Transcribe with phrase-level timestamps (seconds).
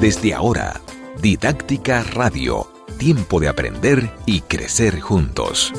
[0.00, 0.80] Desde ahora,
[1.20, 5.74] Didáctica Radio, tiempo de aprender y crecer juntos.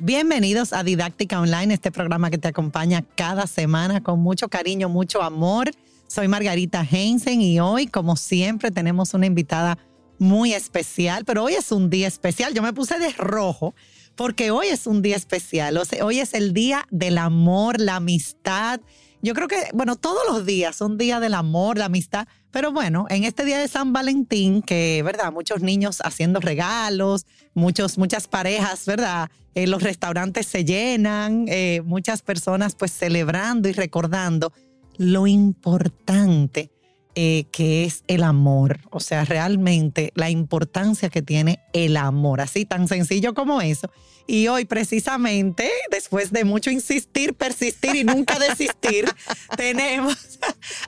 [0.00, 5.22] Bienvenidos a Didáctica Online, este programa que te acompaña cada semana con mucho cariño, mucho
[5.22, 5.70] amor.
[6.08, 9.78] Soy Margarita Heinzen y hoy, como siempre, tenemos una invitada
[10.18, 12.52] muy especial, pero hoy es un día especial.
[12.52, 13.76] Yo me puse de rojo
[14.16, 15.80] porque hoy es un día especial.
[16.02, 18.80] hoy es el día del amor, la amistad.
[19.22, 23.06] Yo creo que, bueno, todos los días son días del amor, la amistad, pero bueno,
[23.08, 25.32] en este día de San Valentín, que, ¿verdad?
[25.32, 29.30] Muchos niños haciendo regalos, muchos, muchas parejas, ¿verdad?
[29.54, 34.52] Eh, los restaurantes se llenan, eh, muchas personas pues celebrando y recordando
[34.96, 36.71] lo importante
[37.14, 42.64] eh, que es el amor, o sea, realmente la importancia que tiene el amor, así
[42.64, 43.90] tan sencillo como eso.
[44.26, 49.04] Y hoy precisamente, después de mucho insistir, persistir y nunca desistir,
[49.58, 50.38] tenemos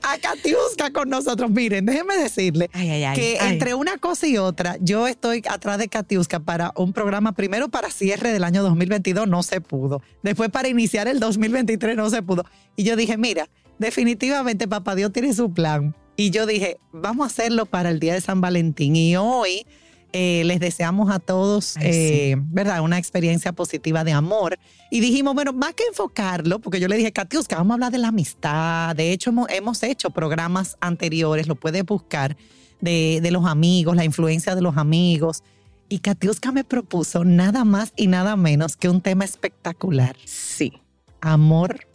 [0.02, 1.50] a Katiuska con nosotros.
[1.50, 6.72] Miren, déjenme decirle que entre una cosa y otra, yo estoy atrás de Katiuska para
[6.74, 10.00] un programa, primero para cierre del año 2022, no se pudo.
[10.22, 12.46] Después para iniciar el 2023, no se pudo.
[12.76, 17.26] Y yo dije, mira, definitivamente papá Dios tiene su plan y yo dije, vamos a
[17.26, 18.94] hacerlo para el día de San Valentín.
[18.96, 19.66] Y hoy
[20.12, 22.82] eh, les deseamos a todos, eh, ¿verdad?
[22.82, 24.58] Una experiencia positiva de amor.
[24.90, 27.98] Y dijimos, bueno, más que enfocarlo, porque yo le dije, Katiuska, vamos a hablar de
[27.98, 28.94] la amistad.
[28.94, 32.36] De hecho, hemos, hecho programas anteriores, lo puedes buscar,
[32.80, 35.42] de, de, los amigos, la influencia de los amigos.
[35.88, 40.16] Y Katiuska me propuso nada más y nada menos que un tema espectacular.
[40.24, 40.72] Sí.
[41.20, 41.88] Amor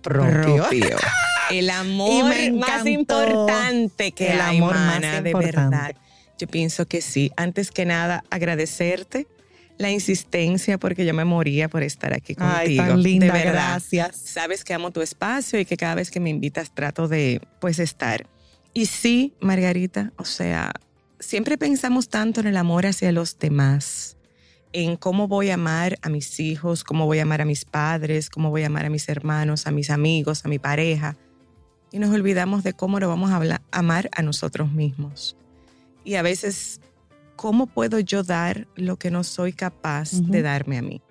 [0.00, 0.64] propio.
[0.64, 0.96] propio.
[1.50, 5.94] el amor más importante que el amor más de verdad.
[6.38, 7.30] Yo pienso que sí.
[7.36, 9.26] Antes que nada, agradecerte
[9.76, 12.56] la insistencia porque yo me moría por estar aquí contigo.
[12.56, 13.52] Ay, tan linda, de verdad.
[13.52, 14.16] Gracias.
[14.16, 17.78] Sabes que amo tu espacio y que cada vez que me invitas trato de pues
[17.78, 18.26] estar.
[18.72, 20.72] Y sí, Margarita, o sea,
[21.18, 24.16] siempre pensamos tanto en el amor hacia los demás,
[24.72, 28.30] en cómo voy a amar a mis hijos, cómo voy a amar a mis padres,
[28.30, 31.16] cómo voy a amar a mis hermanos, a mis amigos, a mi pareja
[31.92, 35.36] y nos olvidamos de cómo lo vamos a amar a nosotros mismos.
[36.04, 36.80] Y a veces,
[37.36, 41.02] ¿cómo puedo yo dar lo que no soy capaz de darme a mí?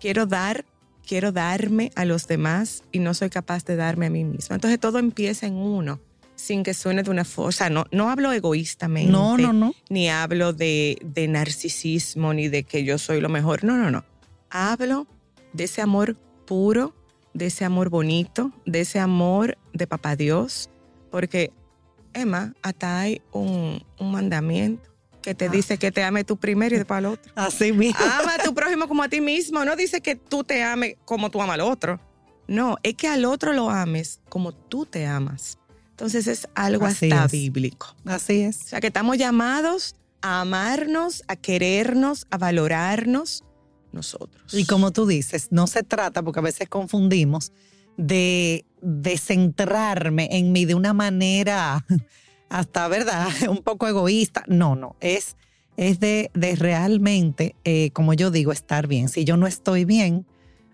[0.00, 0.64] Quiero dar,
[1.06, 4.54] quiero darme a los demás y no soy capaz de darme a mí mismo.
[4.54, 6.00] Entonces todo empieza en uno,
[6.36, 7.48] sin que suene de una forma.
[7.48, 9.10] O sea, no, no hablo egoístamente.
[9.10, 9.74] No, no, no.
[9.88, 13.64] Ni hablo de, de narcisismo, ni de que yo soy lo mejor.
[13.64, 14.04] No, no, no.
[14.50, 15.06] Hablo
[15.52, 16.16] de ese amor
[16.46, 16.94] puro
[17.38, 20.70] de ese amor bonito, de ese amor de papá Dios,
[21.10, 21.52] porque,
[22.12, 24.90] Emma, hasta hay un, mandamiento
[25.22, 25.50] que te ah.
[25.50, 27.32] dice que te ame tú primero y después al otro.
[27.34, 27.98] Así mismo.
[28.00, 29.64] Ama a tu prójimo como a ti mismo.
[29.64, 32.00] No dice que tú te ames como tú amas al otro.
[32.46, 35.58] No, es que al otro lo ames como tú te amas.
[35.90, 37.94] Entonces es algo hasta bíblico.
[38.04, 38.62] Así es.
[38.62, 43.44] O sea que estamos llamados a amarnos, a querernos, a valorarnos
[43.92, 44.54] nosotros.
[44.54, 47.52] Y como tú dices, no se trata, porque a veces confundimos,
[47.98, 51.84] de, de centrarme en mí de una manera
[52.48, 53.28] hasta, ¿verdad?
[53.50, 54.44] Un poco egoísta.
[54.46, 55.36] No, no, es,
[55.76, 59.10] es de, de realmente, eh, como yo digo, estar bien.
[59.10, 60.24] Si yo no estoy bien,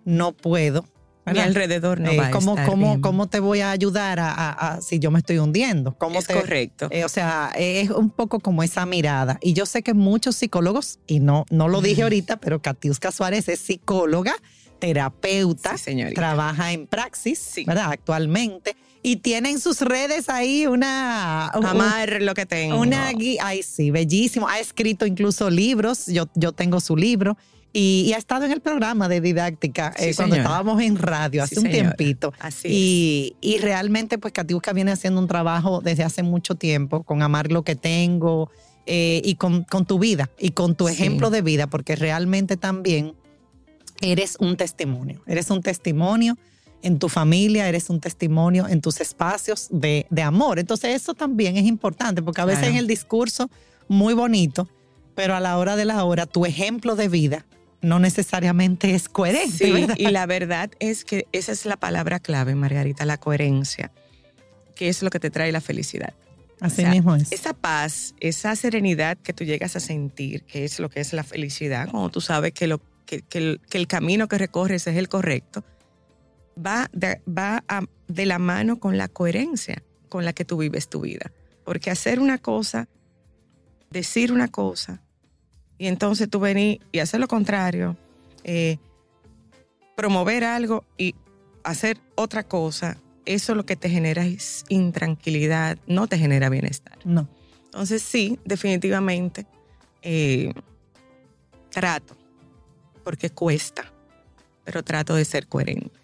[0.05, 0.85] no puedo
[1.33, 4.79] mi alrededor no eh, va a ¿cómo, estar cómo, ¿Cómo te voy a ayudar a,
[4.83, 5.97] si yo me estoy hundiendo?
[5.97, 6.89] ¿Cómo es te, correcto.
[6.91, 9.39] Eh, o sea, es un poco como esa mirada.
[9.41, 13.49] Y yo sé que muchos psicólogos, y no, no lo dije ahorita, pero Katiuska Suárez
[13.49, 14.35] es psicóloga,
[14.85, 15.77] terapeuta,
[16.15, 17.91] trabaja en praxis, ¿verdad?
[17.91, 18.77] Actualmente.
[19.03, 21.49] Y tiene en sus redes ahí una...
[21.49, 22.79] Amar lo que tengo.
[22.79, 24.47] Una guía, ay sí, bellísimo.
[24.47, 27.37] Ha escrito incluso libros, yo, yo tengo su libro.
[27.73, 31.69] Y, ha estado en el programa de didáctica eh, cuando estábamos en radio hace un
[31.69, 32.33] tiempito.
[32.39, 37.23] Así y, y realmente, pues Katiuska viene haciendo un trabajo desde hace mucho tiempo con
[37.23, 38.51] amar lo que tengo
[38.87, 43.15] eh, y con, tu vida y con tu ejemplo de vida, porque realmente también
[44.01, 45.23] eres un testimonio.
[45.27, 46.37] Eres un testimonio
[46.83, 50.59] en tu familia, eres un testimonio en tus espacios de, amor.
[50.59, 53.51] Entonces, eso también es importante, porque a veces en el discurso,
[53.89, 54.69] muy bonito,
[55.15, 57.47] pero a la hora de la hora, tu ejemplo de vida
[57.81, 59.67] no necesariamente es coherente.
[59.67, 63.93] Sí, y la verdad es que esa es la palabra clave, Margarita, la coherencia,
[64.75, 66.15] que es lo que te trae la felicidad.
[66.61, 67.33] Así mismo es.
[67.33, 71.25] Esa paz, esa serenidad que tú llegas a sentir, que es lo que es la
[71.25, 75.65] felicidad, cuando tú sabes que, lo, que, el, camino que recorres es el correcto,
[76.57, 77.63] va, de, va
[78.09, 81.33] de la mano con la coherencia con la que tú vives tu vida.
[81.65, 82.89] Porque hacer una cosa,
[83.91, 85.03] decir una cosa,
[85.79, 87.97] y entonces tú venís y hacer lo contrario,
[88.45, 88.79] eh,
[89.97, 91.15] promover algo y
[91.65, 96.99] hacer otra cosa, eso lo que te genera es intranquilidad, no te genera bienestar.
[97.05, 97.29] No.
[97.65, 99.47] Entonces sí, definitivamente
[100.03, 100.53] eh,
[101.71, 102.17] trato,
[103.05, 103.93] porque cuesta,
[104.65, 106.01] pero trato de ser coherente.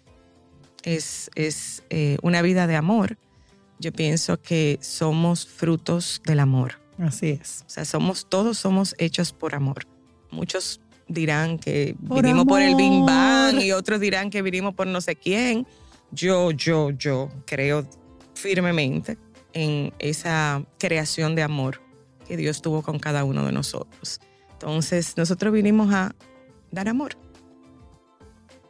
[0.83, 3.17] Es, es eh, una vida de amor.
[3.79, 6.79] Yo pienso que somos frutos del amor.
[6.99, 7.63] Así es.
[7.67, 9.87] O sea, somos, todos somos hechos por amor.
[10.29, 13.03] Muchos dirán que Por vinimos por el Big.
[13.05, 15.67] Bang y otros dirán que vinimos por no sé quién.
[16.11, 17.85] Yo, yo, yo creo
[18.35, 19.17] firmemente
[19.53, 21.81] en esa creación de amor
[22.27, 24.19] que Dios tuvo con cada uno de nosotros.
[24.53, 26.13] Entonces, nosotros vinimos a
[26.71, 27.17] dar amor.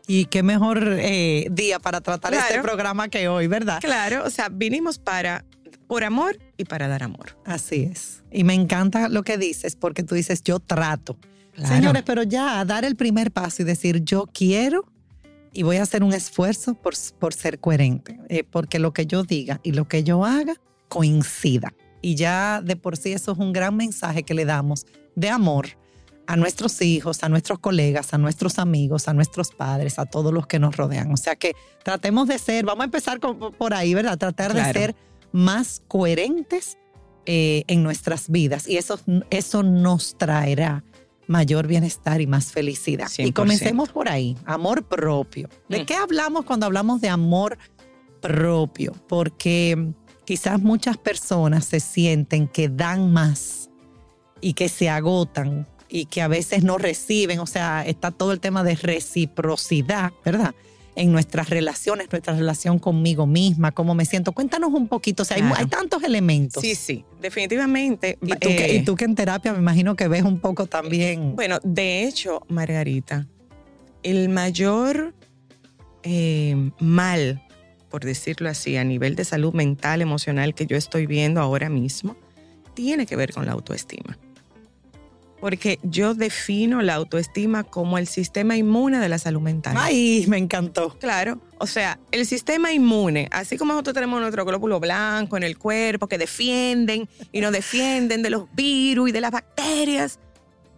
[0.07, 3.79] Y qué mejor eh, día para tratar este programa que hoy, ¿verdad?
[3.79, 5.45] Claro, o sea, vinimos para,
[5.87, 7.37] por amor y para dar amor.
[7.45, 8.23] Así es.
[8.31, 11.17] Y me encanta lo que dices, porque tú dices, yo trato.
[11.53, 11.75] Claro.
[11.75, 14.85] Señores, pero ya dar el primer paso y decir, yo quiero
[15.53, 19.23] y voy a hacer un esfuerzo por, por ser coherente, eh, porque lo que yo
[19.23, 20.55] diga y lo que yo haga
[20.87, 21.73] coincida.
[22.01, 25.67] Y ya de por sí eso es un gran mensaje que le damos de amor
[26.27, 30.47] a nuestros hijos, a nuestros colegas, a nuestros amigos, a nuestros padres, a todos los
[30.47, 31.11] que nos rodean.
[31.11, 31.53] O sea que
[31.83, 34.17] tratemos de ser, vamos a empezar con- por ahí, ¿verdad?
[34.17, 34.67] Tratar Claro.
[34.67, 34.95] de ser
[35.31, 36.77] más coherentes
[37.25, 40.83] eh, en nuestras vidas y eso, eso nos traerá
[41.27, 43.07] mayor bienestar y más felicidad.
[43.17, 43.33] Y 100%.
[43.33, 45.47] comencemos por ahí, amor propio.
[45.69, 45.85] ¿De Mm.
[45.85, 47.57] qué hablamos cuando hablamos de amor
[48.21, 48.93] propio?
[49.07, 49.93] Porque
[50.25, 53.69] quizás muchas personas se sienten que dan más
[54.41, 58.39] y que se agotan y que a veces no reciben, o sea, está todo el
[58.39, 60.55] tema de reciprocidad, ¿verdad?
[60.95, 64.31] En nuestras relaciones, nuestra relación conmigo misma, cómo me siento.
[64.31, 65.55] Cuéntanos un poquito, o sea, hay- Claro.
[65.59, 66.61] hay, tantos elementos.
[66.61, 68.17] Sí, sí, definitivamente.
[68.21, 70.65] Y tú, que, eh, y tú que en terapia me imagino que ves un poco
[70.65, 71.35] también.
[71.35, 73.27] Bueno, de hecho, Margarita,
[74.03, 75.13] el mayor
[76.03, 77.41] eh, mal,
[77.89, 82.15] por decirlo así, a nivel de salud mental, emocional que yo estoy viendo ahora mismo,
[82.73, 84.17] tiene que ver con la autoestima.
[85.41, 89.75] Porque yo defino la autoestima como el sistema inmune de la salud mental.
[89.77, 90.95] Ay, me encantó.
[90.99, 95.57] Claro, o sea, el sistema inmune, así como nosotros tenemos nuestro glóbulo blanco en el
[95.57, 100.19] cuerpo que defienden y nos defienden de los virus y de las bacterias,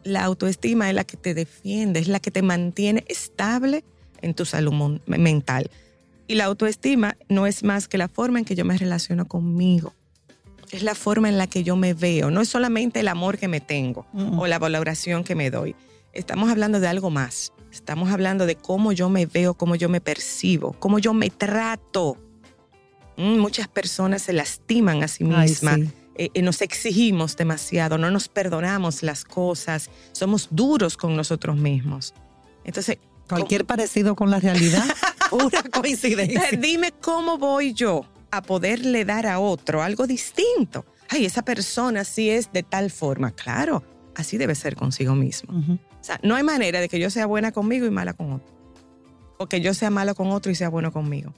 [0.03, 3.83] la autoestima es la que te defiende, es la que te mantiene estable
[4.21, 5.69] en tu salud mental.
[6.27, 9.93] Y la autoestima no es más que la forma en que yo me relaciono conmigo.
[10.73, 13.47] Es la forma en la que yo me veo, no es solamente el amor que
[13.47, 14.39] me tengo Mm.
[14.39, 15.75] o la valoración que me doy.
[16.13, 17.53] Estamos hablando de algo más.
[17.71, 22.17] Estamos hablando de cómo yo me veo, cómo yo me percibo, cómo yo me trato.
[23.17, 25.75] Mm, muchas personas se lastiman a sí Ay, mismas.
[25.75, 25.89] sí.
[26.15, 32.13] eh, eh, nos exigimos demasiado, no nos perdonamos las cosas, somos duros con nosotros mismos.
[32.63, 32.97] Entonces,
[33.29, 34.83] Cualquier parecido con la realidad,
[35.29, 36.43] pura coincidencia.
[36.59, 38.05] dime cómo voy yo
[38.37, 40.85] a poderle dar a otro algo distinto.
[41.09, 43.31] Ay, esa persona sí es de tal forma.
[43.31, 43.83] Claro,
[44.15, 45.53] así debe ser consigo mismo.
[45.53, 48.53] O sea, no hay manera de que yo sea buena conmigo y mala con otro.
[49.37, 51.33] O que yo sea malo con otro y sea bueno conmigo.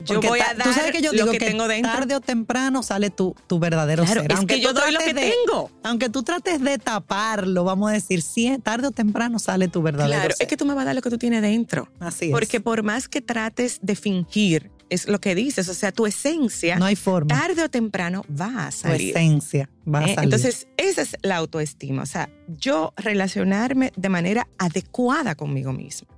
[0.00, 1.90] Yo Porque voy a dar tú sabes que yo lo que, tengo dentro.
[1.92, 4.30] tarde o temprano sale tu, tu verdadero Claro, ser.
[4.30, 5.70] es Aunque que yo tú doy lo que trates de- tengo.
[5.82, 10.14] Aunque tú trates de taparlo, vamos a decir, sí, tarde o temprano sale tu verdadero
[10.20, 10.44] Claro, ser.
[10.44, 11.88] es que tú me vas a dar lo que tú tienes dentro.
[11.98, 12.30] Así es.
[12.30, 16.76] Porque por más que trates de fingir, es lo que dices, o sea, tu esencia,
[16.78, 17.28] no hay forma.
[17.28, 19.10] tarde o temprano va a Tu salir.
[19.16, 20.14] esencia va a ¿eh?
[20.14, 20.24] salir.
[20.24, 26.08] Entonces, esa es la autoestima, o sea, yo relacionarme de manera adecuada conmigo misma.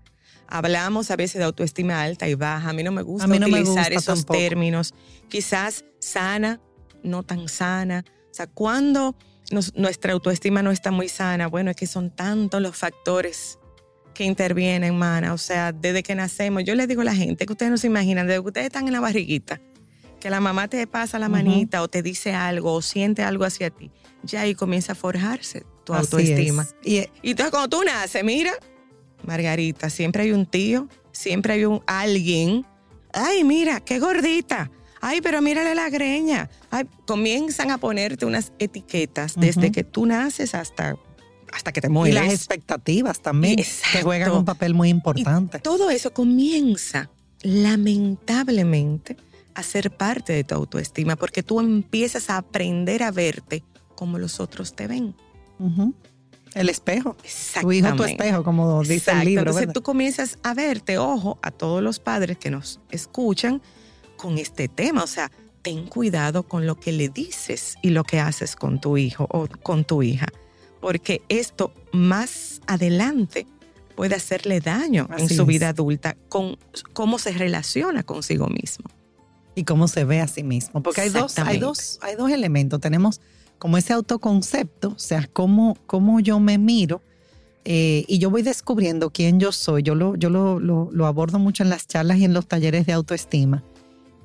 [0.49, 3.65] Hablamos a veces de autoestima alta y baja, a mí no me gusta me utilizar
[3.67, 4.39] gusta esos tampoco.
[4.39, 4.95] términos,
[5.29, 6.61] quizás sana,
[7.05, 9.17] no tan sana, o sea, cuando
[9.53, 13.59] nos- nuestra autoestima no está muy sana, bueno, es que son tantos los factores
[14.14, 17.52] que intervienen, mana, o sea, desde que nacemos, yo les digo a la gente que
[17.52, 19.61] ustedes no se imaginan, desde que ustedes están en la barriguita,
[20.19, 23.71] que la mamá te pasa la manita o te dice algo o siente algo hacia
[23.71, 23.90] ti,
[24.23, 26.62] ya ahí comienza a forjarse tu Así autoestima.
[26.62, 26.75] es.
[26.85, 28.52] Y, Y entonces cuando tú naces, mira,
[29.25, 32.67] Margarita, siempre hay un tío, siempre hay un alguien.
[33.12, 34.71] Ay, mira, qué gordita.
[35.00, 36.50] Ay, pero mírale la greña.
[36.71, 40.97] Ay, comienzan a ponerte unas etiquetas desde que tú naces hasta,
[41.52, 42.14] hasta que te y mueres.
[42.14, 43.99] las expectativas también, Exacto.
[43.99, 45.59] que juegan un papel muy importante.
[45.59, 47.11] Todo eso comienza,
[47.42, 49.16] lamentablemente,
[49.54, 53.62] a ser parte de tu autoestima, porque tú empiezas a aprender a verte
[53.95, 55.14] como los otros te ven.
[55.59, 55.95] Ujú.
[56.54, 57.16] El espejo.
[57.61, 59.21] Tu hijo, tu espejo, como dice Exacto.
[59.21, 59.40] el libro.
[59.42, 59.75] Entonces ¿verdad?
[59.75, 63.62] tú comienzas a verte, ojo, a todos los padres que nos escuchan
[64.16, 65.04] con este tema.
[65.04, 65.30] O sea,
[65.62, 69.47] ten cuidado con lo que le dices y lo que haces con tu hijo o
[69.62, 70.26] con tu hija.
[70.81, 73.47] Porque esto más adelante
[73.97, 75.49] puede hacerle daño en Así su es.
[75.49, 76.57] vida adulta con
[76.95, 78.87] cómo se relaciona consigo mismo.
[79.57, 80.83] y cómo se ve a sí mismo.
[80.83, 82.81] Porque hay dos, hay dos, hay dos elementos.
[82.81, 83.21] Tenemos
[83.59, 87.03] como ese autoconcepto, o sea, cómo, cómo yo me miro
[87.67, 89.83] eh, y yo voy descubriendo quién yo soy.
[89.83, 92.87] Yo, lo, yo lo, lo- lo abordo mucho en las charlas y en los talleres
[92.87, 93.63] de autoestima.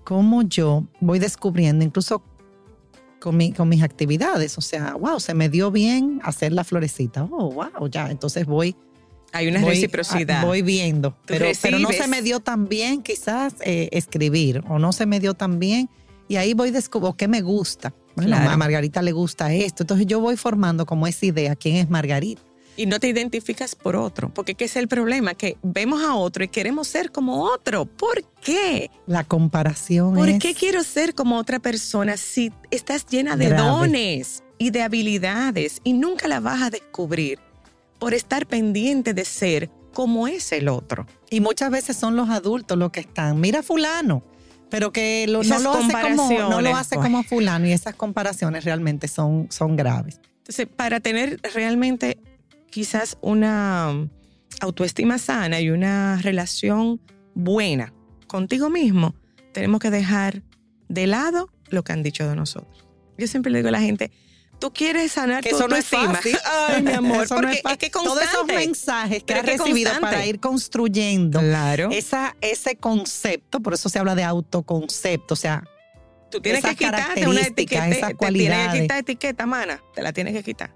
[0.05, 2.21] Cómo yo voy descubriendo, incluso
[3.25, 4.57] con, mi- con mis actividades.
[4.57, 7.23] O sea, wow, se me dio bien hacer la florecita.
[7.29, 8.09] Oh, wow, ya.
[8.11, 8.75] Entonces voy
[9.33, 10.45] Hay una voy, reciprocidad.
[10.45, 14.93] Voy viendo, pero, pero no se me dio tan bien quizás eh, escribir o no
[14.93, 15.89] se me dio tan bien
[16.27, 17.93] y ahí voy descubriendo qué me gusta.
[18.15, 18.49] Bueno, Claro.
[18.51, 22.41] a Margarita le gusta esto, entonces yo voy formando como esa idea, quién es Margarita.
[22.77, 25.33] Y no te identificas por otro, porque ¿qué es el problema?
[25.33, 27.85] Que vemos a otro y queremos ser como otro.
[27.85, 28.89] ¿Por qué?
[29.07, 33.67] La comparación ¿Por es qué quiero ser como otra persona si estás llena de Grave.
[33.69, 37.39] dones y de habilidades y nunca la vas a descubrir
[37.99, 41.07] por estar pendiente de ser como es el otro?
[41.29, 44.23] y muchas veces son los adultos los que están, mira fulano,
[44.69, 47.05] pero que lo- no lo hace como no lo hace pues.
[47.07, 50.19] como fulano y esas comparaciones realmente son son graves.
[50.39, 52.19] Entonces, para tener realmente
[52.75, 54.09] quizás una
[54.59, 56.99] autoestima sana y una relación
[57.33, 57.93] buena
[58.27, 59.15] contigo mismo,
[59.53, 60.43] tenemos que dejar
[60.89, 62.85] de lado lo que han dicho de nosotros.
[63.17, 64.11] Yo siempre le digo a la gente,
[64.59, 66.15] tú quieres sanar Que tu eso no es autoestima.
[66.15, 66.37] fácil.
[66.75, 67.77] Ay, mi amor, Eso no porque es es, fácil.
[67.77, 69.99] que Todos esos mensajes que has es recibido constante.
[70.17, 71.89] para ir construyendo Claro.
[71.93, 75.63] esa, ese concepto, por eso se habla de autoconcepto, o sea,
[76.29, 77.87] Tú tienes esas que quitarte una etiqueta.
[77.87, 78.73] esas Te tienes cualidades.
[78.73, 79.81] que quitar etiqueta, mana.
[79.93, 80.75] Te la tienes que quitar.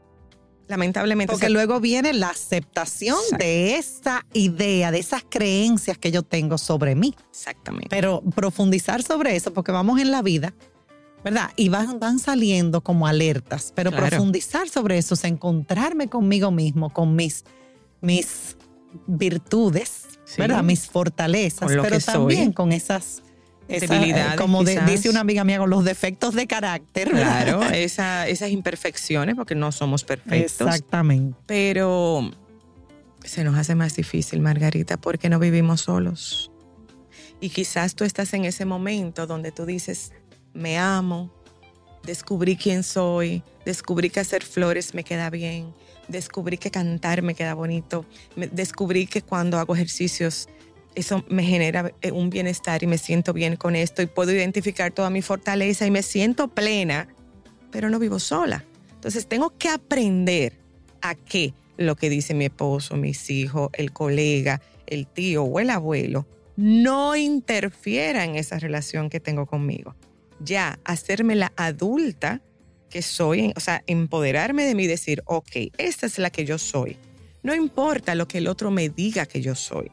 [0.70, 1.32] Lamentablemente.
[1.34, 3.44] porque o sea, luego viene la aceptación Exacto.
[3.44, 7.14] de esa idea, de esas creencias que yo tengo sobre mí.
[7.32, 7.88] Exactamente.
[7.90, 10.54] Pero profundizar sobre eso, porque vamos en la vida,
[11.24, 11.50] ¿verdad?
[11.58, 14.08] Y van, van saliendo como alertas, pero Claro.
[14.08, 17.44] profundizar sobre eso, sea, encontrarme conmigo mismo, con mis,
[18.00, 18.56] mis
[19.08, 20.36] virtudes, Sí.
[20.38, 20.64] ¿verdad?
[20.64, 22.14] Mis fortalezas, pero soy.
[22.14, 23.24] también con esas,
[23.70, 27.10] Debilidades, eh, como de- dice una amiga mía, con los defectos de carácter.
[27.12, 30.68] Claro, esa- esas imperfecciones, porque no somos perfectos.
[30.68, 31.38] Exactamente.
[31.46, 32.32] Pero
[33.24, 36.52] se nos hace más difícil, Margarita, porque no vivimos solos.
[37.42, 40.12] Y quizás tú estás en ese momento donde tú dices,
[40.54, 41.32] me amo,
[42.04, 45.74] descubrí quién soy, descubrí que hacer flores me queda bien,
[46.08, 50.50] descubrí que cantar me queda bonito, descubrí que cuando hago ejercicios
[51.00, 54.92] eso me genera eh, un bienestar y me siento bien con esto y puedo identificar
[54.92, 57.08] toda mi fortaleza y me siento plena,
[57.72, 58.66] pero no vivo sola.
[58.94, 60.54] Entonces tengo que aprender
[61.02, 65.70] a que lo que dice mi esposo, mis hijos, el colega, el tío o el
[65.70, 66.28] abuelo
[66.58, 69.96] no interfiera en esa relación que tengo conmigo.
[70.42, 72.42] Ya, hacerme la adulta
[72.90, 76.98] que soy, o sea, empoderarme de mí decir, ok, esta es la que yo soy.
[77.44, 79.92] No importa lo que el otro me diga que yo soy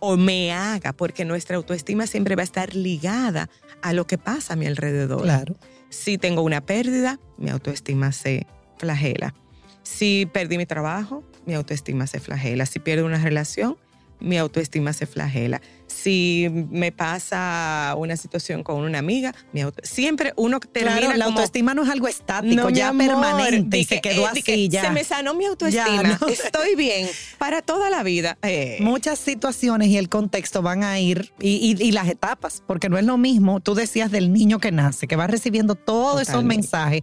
[0.00, 3.48] o me haga, porque nuestra autoestima siempre va a estar ligada
[3.82, 5.22] a lo que pasa a mi alrededor.
[5.22, 5.56] Claro.
[5.90, 8.46] Si tengo una pérdida, mi autoestima se
[8.78, 9.34] flagela.
[9.82, 12.66] Si perdí mi trabajo, mi autoestima se flagela.
[12.66, 13.78] Si pierdo una relación,
[14.20, 15.60] mi autoestima se flagela.
[15.86, 21.24] Si me pasa una situación con una amiga, mi auto- siempre uno termina Claro, la
[21.26, 24.24] como, autoestima no es algo estático, "No, mi ya amor", permanente y se que, quedó
[24.26, 24.82] eh, así que ya.
[24.82, 26.18] Se me sanó mi Ya, autoestima.
[26.20, 26.28] no.
[26.28, 27.08] Estoy bien
[27.38, 28.36] para toda la vida.
[28.42, 32.88] Eh, Muchas situaciones y el contexto van a ir, y, y- y las etapas, porque
[32.88, 36.44] no es lo mismo, tú decías del niño que nace, que va recibiendo todos esos
[36.44, 37.02] mensajes,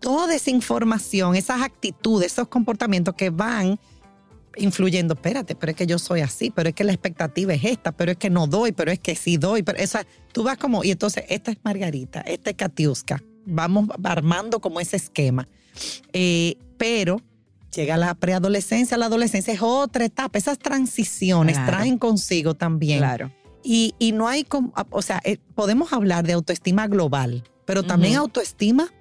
[0.00, 3.78] toda esa información, esas actitudes, esos comportamientos que van
[4.56, 7.92] influyendo, espérate, pero es que yo soy así, pero es que la expectativa es esta,
[7.92, 10.84] pero es que no doy, pero es que sí doy, pero esa, tú vas como,
[10.84, 15.48] y entonces esta es Margarita, esta es Katiuska, vamos armando como ese esquema.
[16.12, 17.20] Eh, pero
[17.74, 21.72] llega la preadolescencia, la adolescencia es otra etapa, esas transiciones Claro.
[21.72, 22.98] traen consigo también.
[22.98, 23.32] claro.
[23.66, 28.14] Y, y no hay, como, o sea, eh, podemos hablar de autoestima global, pero también
[28.14, 28.24] Ujú.
[28.24, 28.92] autoestima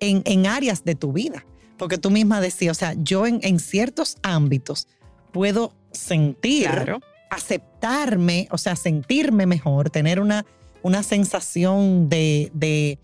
[0.00, 1.44] en, en áreas de tu vida.
[1.78, 4.88] Porque tú misma decías, o sea, yo en, en ciertos ámbitos
[5.32, 7.00] puedo sentir, Claro.
[7.30, 10.44] aceptarme, o sea, sentirme mejor, tener una,
[10.82, 12.98] una sensación de, de,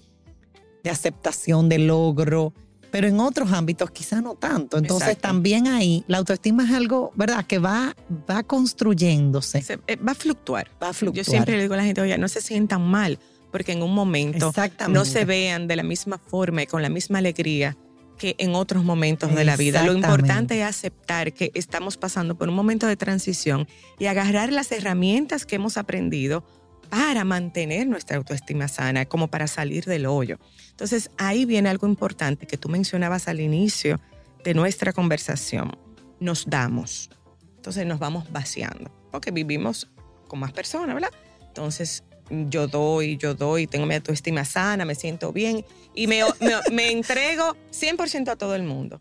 [0.82, 2.52] de aceptación, de logro,
[2.90, 4.78] pero en otros ámbitos quizá no tanto.
[4.78, 5.28] Entonces Exacto.
[5.28, 7.44] también ahí la autoestima es algo, ¿verdad?
[7.46, 7.94] Que va,
[8.30, 10.68] va construyéndose, Se- eh, va a fluctuar.
[10.82, 11.24] va a fluctuar.
[11.24, 13.18] Yo siempre le digo a la gente, oye, no se sientan mal,
[13.50, 14.52] porque en un momento
[14.88, 17.76] no se vean de la misma forma y con la misma alegría
[18.18, 19.82] que en otros momentos de la vida.
[19.84, 23.66] Lo importante es aceptar que estamos pasando por un momento de transición
[23.98, 26.44] y agarrar las herramientas que hemos aprendido
[26.90, 30.38] para mantener nuestra autoestima sana, como para salir del hoyo.
[30.70, 34.00] Entonces, ahí viene algo importante que tú mencionabas al inicio
[34.44, 35.76] de nuestra conversación.
[36.20, 37.10] Nos damos.
[37.56, 39.88] Entonces nos vamos vaciando, porque vivimos
[40.28, 41.10] con más personas, ¿verdad?
[41.46, 45.64] Entonces yo doy, yo doy, tengo mi autoestima sana, me siento bien
[45.94, 49.00] y me, me, me entrego 100% a todo el mundo.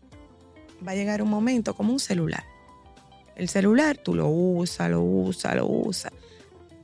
[0.86, 2.44] Va a llegar un momento como un celular.
[3.36, 6.12] El celular tú lo usas, lo usas, lo usas.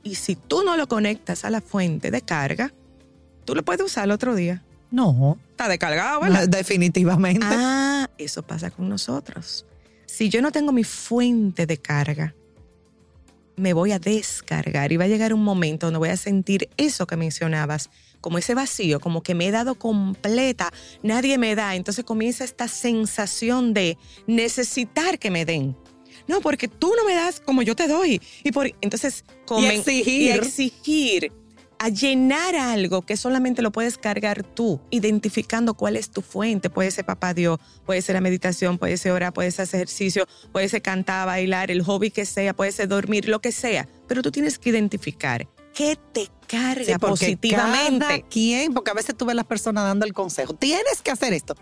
[0.03, 2.73] Y si tú no lo conectas a la fuente de carga,
[3.45, 4.63] tú lo puedes usar el otro día.
[4.89, 6.49] No, Está descargado, ¿verdad?
[6.49, 7.45] definitivamente.
[7.49, 9.65] Ah, eso pasa con nosotros.
[10.05, 12.35] Si yo no tengo mi fuente de carga,
[13.57, 17.05] me voy a descargar y va a llegar un momento donde voy a sentir eso
[17.07, 17.89] que mencionabas,
[18.21, 20.71] como ese vacío, como que me he dado completa,
[21.03, 21.75] nadie me da.
[21.75, 25.75] Entonces comienza esta sensación de necesitar que me den.
[26.27, 28.21] No, porque tú no me das como yo te doy.
[28.43, 30.21] Y por entonces comen- exigir.
[30.21, 31.31] y exigir
[31.83, 36.69] a llenar algo que solamente lo puedes cargar tú, identificando cuál es tu fuente.
[36.69, 40.27] Puede ser papá Dios, puede ser la meditación, puede ser orar, puede ser hacer ejercicio,
[40.51, 43.87] puede ser cantar, bailar, el hobby que sea, puede ser dormir, lo que sea.
[44.07, 48.05] Pero tú tienes que identificar qué te carga Sí, positivamente.
[48.05, 51.33] cada quien, porque a veces tú ves las personas dando el consejo, tienes que hacer
[51.33, 51.55] esto.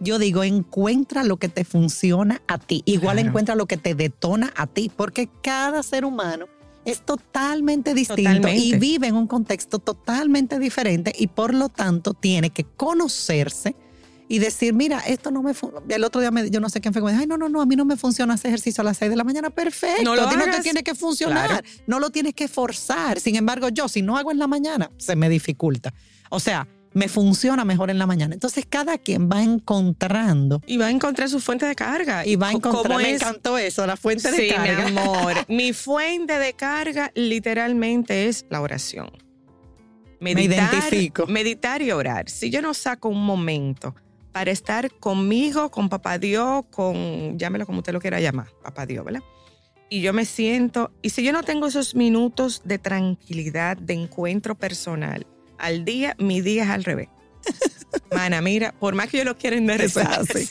[0.00, 2.82] Yo digo, encuentra lo que te funciona a ti.
[2.84, 3.28] Igual Claro.
[3.30, 6.46] encuentra lo que te detona a ti, porque cada ser humano
[6.86, 8.56] es totalmente distinto Totalmente.
[8.56, 13.76] y vive en un contexto totalmente diferente y por lo tanto tiene que conocerse
[14.28, 15.84] y decir, mira, esto no me funciona.
[15.88, 17.60] El otro día me- yo no sé quién fue, me dijo, ay, no, no, no,
[17.60, 19.50] a mí no me funciona hacer ejercicio a las 6 de la mañana.
[19.50, 20.62] Perfecto, No lo a ti no te hagas.
[20.62, 21.66] tiene que funcionar, Claro.
[21.86, 23.20] no lo tienes que forzar.
[23.20, 25.94] Sin embargo, yo si no hago en la mañana, se me dificulta.
[26.30, 26.66] O sea,
[26.96, 28.32] me funciona mejor en la mañana.
[28.32, 32.24] Entonces, cada quien va encontrando Y va a encontrar su fuente de carga.
[32.26, 33.02] y va a Co- ¿Cómo encontrar.
[33.02, 33.20] Me es?
[33.20, 34.88] encantó eso, la fuente de sí, carga.
[34.88, 35.34] mi amor.
[35.48, 39.10] Mi fuente de carga literalmente es la oración.
[40.20, 41.26] identifico.
[41.26, 42.30] Meditar y orar.
[42.30, 43.94] Si yo no saco un momento
[44.32, 49.04] para estar conmigo, con papá Dios, con, llámelo como usted lo quiera llamar, papá Dios,
[49.04, 49.22] ¿verdad?
[49.90, 54.54] Y yo me siento, y si yo no tengo esos minutos de tranquilidad, de encuentro
[54.56, 55.26] personal
[55.58, 57.08] al día, mi día es al revés.
[58.14, 60.48] Mana, mira, por más que yo lo quiera enderezar, se,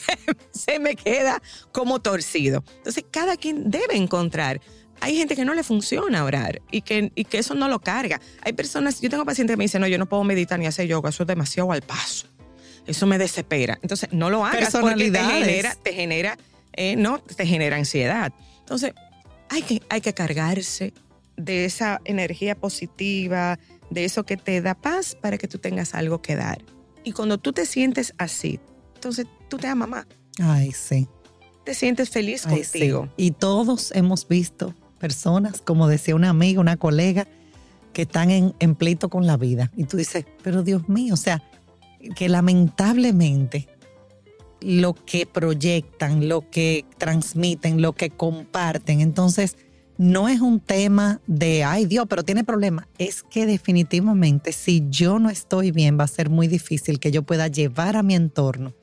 [0.50, 1.42] se me queda
[1.72, 2.64] como torcido.
[2.78, 4.60] Entonces, cada quien debe encontrar.
[5.00, 8.18] Hay gente que no le funciona orar y que, y que eso no lo carga.
[8.42, 10.86] Hay personas, yo tengo pacientes que me dicen, no, yo no puedo meditar ni hacer
[10.86, 12.28] yoga, eso es demasiado al paso.
[12.86, 13.78] Eso me desespera.
[13.82, 16.38] Entonces, no lo hagas porque te genera, te genera,
[16.72, 18.32] eh, no, te genera ansiedad.
[18.60, 18.94] Entonces,
[19.50, 20.94] hay que, hay que cargarse
[21.36, 23.58] de esa energía positiva,
[23.90, 26.58] de eso que te da paz para que tú tengas algo que dar.
[27.04, 28.60] Y cuando tú te sientes así,
[28.94, 30.06] entonces tú te amas más,
[30.40, 31.06] Ay, sí.
[31.64, 32.78] te sientes feliz Ay, sí.
[32.78, 33.08] contigo.
[33.16, 37.26] Y todos hemos visto personas, como decía una amiga, una colega,
[37.92, 39.70] que están en, en pleito con la vida.
[39.76, 41.42] Y tú dices, pero Dios mío, o sea,
[42.14, 43.68] que lamentablemente
[44.60, 49.56] lo que proyectan, lo que transmiten, lo que comparten, entonces
[49.98, 52.86] no es un tema de, ay Dios, pero tiene problema.
[52.98, 57.22] Es que definitivamente si yo no estoy bien, va a ser muy difícil que yo
[57.22, 58.74] pueda llevar a mi entorno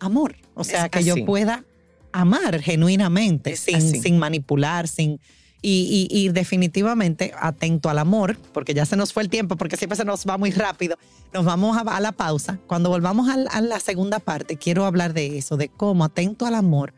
[0.00, 0.36] amor.
[0.54, 1.64] O sea, Es que yo pueda
[2.12, 5.20] amar genuinamente, sin, sin manipular, sin...
[5.60, 9.76] Y, y- y definitivamente atento al amor, porque ya se nos fue el tiempo, porque
[9.76, 10.96] siempre se nos va muy rápido.
[11.32, 12.60] Nos vamos a, a la pausa.
[12.68, 16.94] Cuando volvamos a, la segunda parte, quiero hablar de eso, de cómo atento al amor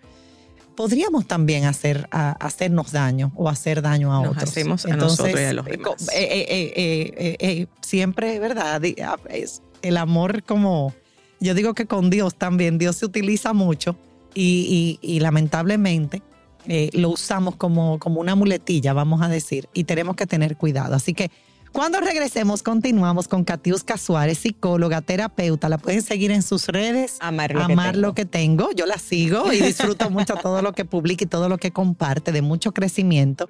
[0.84, 4.48] podríamos también hacer, a- hacernos daño o hacer daño a Nos otros.
[4.48, 6.08] hacemos a nosotros y a los eh, demás.
[6.14, 6.72] eh, eh,
[7.18, 8.80] eh, eh, siempre, ¿verdad?
[9.04, 10.94] Ah, Es el amor como,
[11.38, 13.94] yo digo que con Dios también, Dios se utiliza mucho
[14.32, 16.22] y, y- y lamentablemente
[16.66, 20.94] eh, lo usamos como, como una muletilla, vamos a decir, y tenemos que tener cuidado.
[20.94, 21.30] Así que
[21.72, 25.68] cuando regresemos, continuamos con Katiuska Suárez, psicóloga, terapeuta.
[25.68, 27.16] La pueden seguir en sus redes.
[27.20, 28.06] Amar lo Amar que tengo.
[28.06, 28.72] lo que tengo.
[28.72, 32.32] Yo la sigo y disfruto mucho todo lo que publica y todo lo que comparte
[32.32, 33.48] de mucho crecimiento.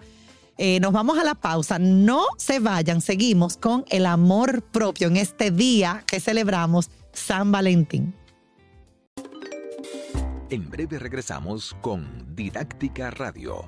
[0.59, 1.79] Eh, nos vamos a la pausa.
[1.79, 8.15] No se vayan, seguimos con el amor propio en este día que celebramos San Valentín.
[10.51, 13.65] En breve regresamos con Didáctica Radio.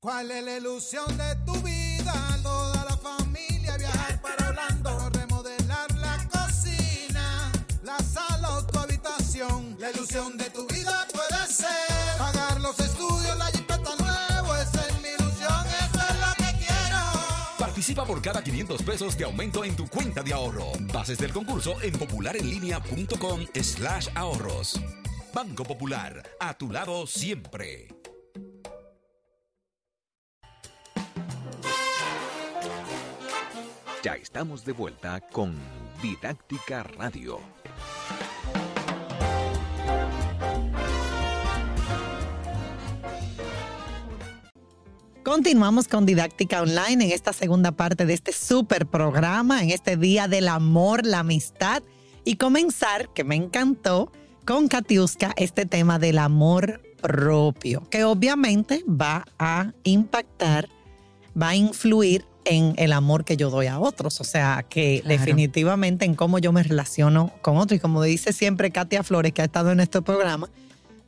[0.00, 2.14] ¿Cuál es la ilusión de tu vida?
[2.40, 7.50] Toda la familia viajar para Orlando, remodelar la cocina,
[7.82, 9.76] la sala o tu habitación.
[9.80, 15.02] La ilusión de tu vida puede ser pagar los estudios, la jipeta nuevo, esa es
[15.02, 16.98] mi ilusión, eso es lo que quiero.
[17.58, 20.70] Participa por cada 500 pesos de aumento en tu cuenta de ahorro.
[20.92, 24.80] Bases del concurso en popularenlinea.com slash ahorros.
[25.34, 27.97] Banco Popular, a tu lado siempre.
[34.00, 35.56] Ya estamos de vuelta con
[36.00, 37.40] Didáctica Radio.
[45.24, 50.28] Continuamos con Didáctica Online en esta segunda parte de este super programa, en este Día
[50.28, 51.82] del Amor, la Amistad,
[52.24, 54.12] y comenzar, que me encantó,
[54.44, 60.68] con Katiuska este tema del amor propio, que obviamente va a impactar,
[61.36, 65.18] va a influir en el amor que yo doy a otros, o sea, que Claro.
[65.18, 67.78] definitivamente en cómo yo me relaciono con otros.
[67.78, 70.48] Y como dice siempre Katia Flores, que ha estado en este programa,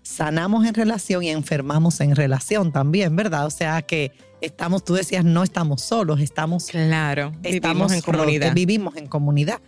[0.03, 3.47] sanamos en relación y enfermamos en relación también, ¿verdad?
[3.47, 8.55] O sea que estamos, tú decías, no estamos solos, estamos, Claro, estamos vivimos en comunidad.
[8.55, 9.61] vivimos en comunidad.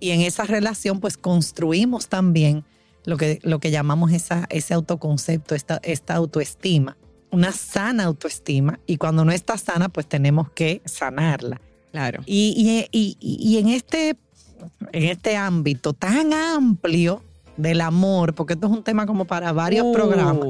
[0.00, 2.64] Y en esa relación, pues construimos también
[3.04, 6.96] lo que, lo que llamamos esa, ese autoconcepto, esta, esta autoestima,
[7.34, 8.78] una sana autoestima.
[8.86, 11.60] Y cuando no está sana, pues tenemos que sanarla.
[11.92, 12.22] Claro.
[12.26, 14.16] Y, y- y- y en, este,
[14.92, 17.22] en este ámbito tan amplio
[17.56, 20.46] del amor, porque esto es un tema como para varios Uh, programas,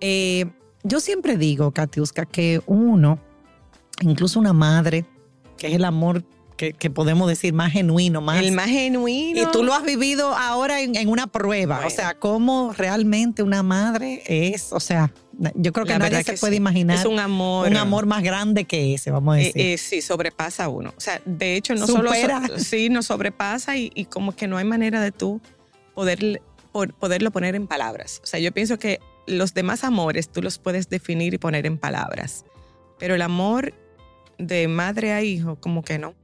[0.00, 0.46] eh,
[0.84, 3.18] yo siempre digo, Katiuska, que uno,
[4.00, 5.04] incluso una madre,
[5.56, 6.22] que es el amor
[6.56, 8.38] que, que podemos decir más genuino, más...
[8.38, 9.42] El más genuino.
[9.42, 11.88] y tú lo has vivido ahora en, en una prueba, Bueno.
[11.88, 15.12] o sea, cómo realmente una madre es, o sea,
[15.54, 16.56] yo creo que La nadie se que puede sí.
[16.56, 17.68] imaginar Es un amor.
[17.68, 19.62] un amor más grande que ese, vamos a Eh, decir.
[19.62, 20.92] eh, sí, sobrepasa a uno.
[20.96, 22.42] O sea, de hecho, no Supera.
[22.46, 22.58] solo.
[22.58, 25.40] so- sí, nos sobrepasa y, y como que no hay manera de tú
[25.94, 28.20] poder, por- poderlo poner en palabras.
[28.24, 31.78] O sea, yo pienso que los demás amores tú los puedes definir y poner en
[31.78, 32.44] palabras.
[32.98, 33.74] Pero el amor
[34.38, 36.14] de madre a hijo, como que no.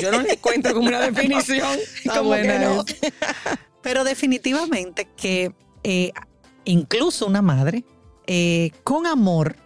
[0.00, 1.78] Yo no le encuentro como una definición.
[2.12, 2.84] Como que no.
[3.82, 5.52] Pero definitivamente que
[5.84, 6.12] eh,
[6.64, 7.84] incluso una madre
[8.26, 9.56] eh, con amor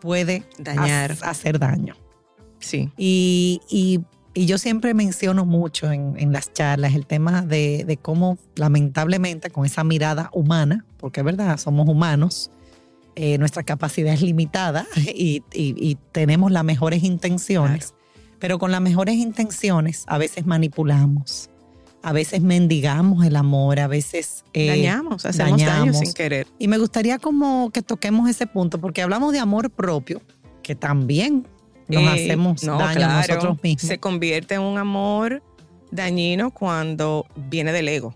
[0.00, 1.16] puede Dañar.
[1.22, 1.94] ha- hacer daño.
[2.58, 2.90] Sí.
[2.96, 4.00] Y, y-
[4.32, 9.50] y yo siempre menciono mucho en, en las charlas el tema de, de cómo lamentablemente
[9.50, 12.50] con esa mirada humana, porque es verdad, somos humanos,
[13.16, 17.94] eh, nuestra capacidad es limitada y, y- y tenemos las mejores intenciones,
[18.38, 21.49] pero con las mejores intenciones a veces manipulamos,
[22.02, 24.44] a veces mendigamos el amor, a veces...
[24.54, 25.98] eh, dañamos, hacemos daño dañamos.
[25.98, 26.46] sin querer.
[26.58, 30.22] y me gustaría como que toquemos ese punto, porque hablamos de amor propio,
[30.62, 31.46] que también
[31.88, 33.88] nos Eh, hacemos no, daño a nosotros mismos.
[33.88, 35.42] Se convierte en un amor
[35.90, 38.14] dañino cuando viene del ego.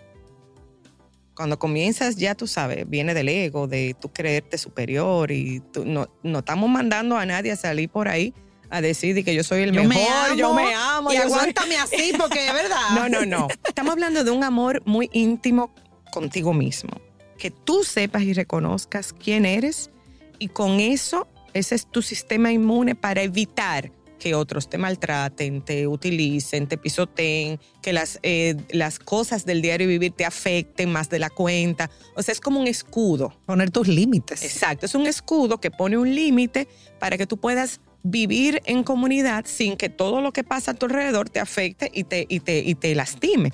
[1.35, 6.07] Cuando comienzas, ya tú sabes, viene del ego, de tú creerte superior y tú- no,
[6.23, 8.33] no estamos mandando a nadie a salir por ahí
[8.71, 11.13] a decir de que yo soy el Yo mejor, me amo, yo me amo.
[11.13, 12.91] y soy- aguántame así, porque es verdad.
[12.95, 13.49] No, no, no.
[13.67, 15.73] Estamos hablando de un amor muy íntimo
[16.13, 16.91] contigo mismo.
[17.39, 19.91] Que tú sepas y reconozcas quién eres
[20.39, 25.87] y con eso, ese es tu sistema inmune para evitar que otros te maltraten, te
[25.87, 31.19] utilicen, te pisoteen, que las, eh, las cosas del diario vivir te afecten más de
[31.19, 31.91] la cuenta.
[32.17, 33.35] O sea, es como un escudo.
[33.45, 34.43] Poner tus límites.
[34.43, 39.47] Exacto, es un escudo que pone un límite para que tú puedas vivir en comunidad
[39.47, 42.59] sin que todo lo que pasa a tu alrededor te afecte y te, y te,
[42.59, 43.53] y te lastime.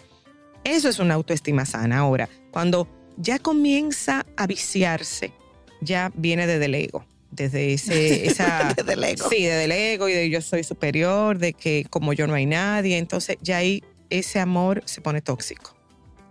[0.64, 1.98] Eso es una autoestima sana.
[1.98, 2.86] Ahora, cuando
[3.16, 5.32] ya comienza a viciarse,
[5.80, 8.74] ya viene desde el ego, desde ese, esa...
[8.76, 9.28] Desde el ego.
[9.30, 12.46] Sí, desde el ego y de yo soy superior, de que como yo no hay
[12.46, 15.76] nadie, entonces ya ahí ese amor se pone tóxico.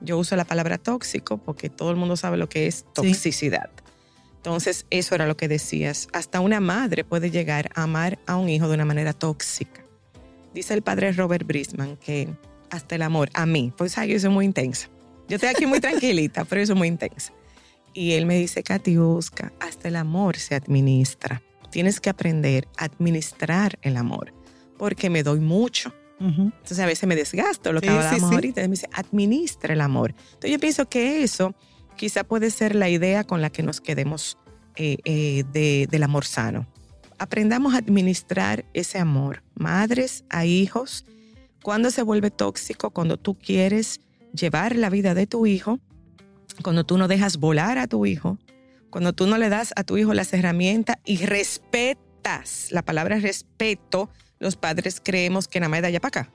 [0.01, 3.69] Yo uso la palabra tóxico porque todo el mundo sabe lo que es toxicidad.
[4.39, 6.07] Entonces, eso era lo que decías.
[6.13, 9.83] Hasta una madre puede llegar a amar a un hijo de una manera tóxica.
[10.53, 12.29] Dice el padre Robert Brisman que
[12.69, 14.87] hasta el amor, a mí, pues ay, yo soy muy intensa.
[15.27, 17.33] Yo estoy aquí muy tranquilita, pero yo soy muy intensa.
[17.93, 21.41] Y él me dice, Katiuska, hasta el amor se administra.
[21.69, 24.33] Tienes que aprender a administrar el amor,
[24.77, 25.93] porque me doy mucho.
[26.21, 28.35] Entonces a veces me desgasto, lo que Sí, sí, hablábamos sí.
[28.35, 28.61] ahorita.
[28.61, 30.13] Él me dice, administra el amor.
[30.17, 31.55] Entonces yo pienso que eso
[31.99, 34.37] quizá puede ser la idea con la que nos quedemos
[34.77, 36.65] eh, eh, de- del amor sano.
[37.17, 41.03] Aprendamos a administrar ese amor, madres a hijos.
[41.61, 43.99] Cuando se vuelve tóxico, cuando tú quieres
[44.33, 45.79] llevar la vida de tu hijo,
[46.63, 48.37] cuando tú no dejas volar a tu hijo,
[48.89, 54.09] cuando tú no le das a tu hijo las herramientas y respetas, la palabra respeto,
[54.39, 56.31] los padres creemos que nada más de allá para acá.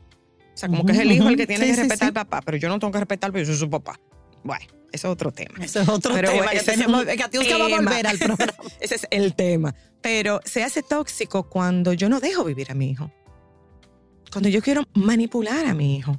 [0.54, 2.04] O sea, como que es el hijo el que tiene Sí, que sí, respetar sí.
[2.08, 3.98] al papá, pero yo no tengo que respetar porque yo soy su papá.
[4.44, 5.64] Bueno, eso es otro tema.
[5.64, 7.04] Eso es otro Pero tema ese tenemos.
[7.06, 8.52] va a volver al programa.
[8.80, 9.74] Ese es el tema.
[10.00, 13.10] Pero se hace tóxico cuando yo no dejo vivir a mi hijo.
[14.32, 16.18] Cuando yo quiero manipular a mi hijo.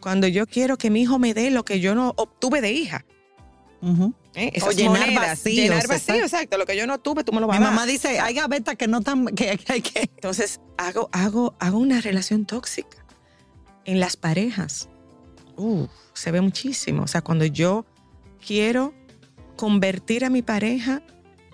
[0.00, 3.04] Cuando yo quiero que mi hijo me dé lo que yo no obtuve de hija.
[3.82, 4.14] Ujú.
[4.34, 4.52] ¿eh?
[4.62, 5.28] O llenar monedas.
[5.28, 6.24] vacíos, Llenar vacío, exacto.
[6.24, 6.58] exacto.
[6.58, 7.74] Lo que yo no tuve, tú me lo vas Mi a dar.
[7.74, 10.00] mamá dice, hay gavetas que no están, que que.
[10.14, 12.98] Entonces, hago, hago, hago una relación tóxica.
[13.84, 14.88] En las parejas,
[15.56, 17.02] uf, se ve muchísimo.
[17.04, 17.84] O sea, cuando yo
[18.44, 18.94] quiero
[19.56, 21.02] convertir a mi pareja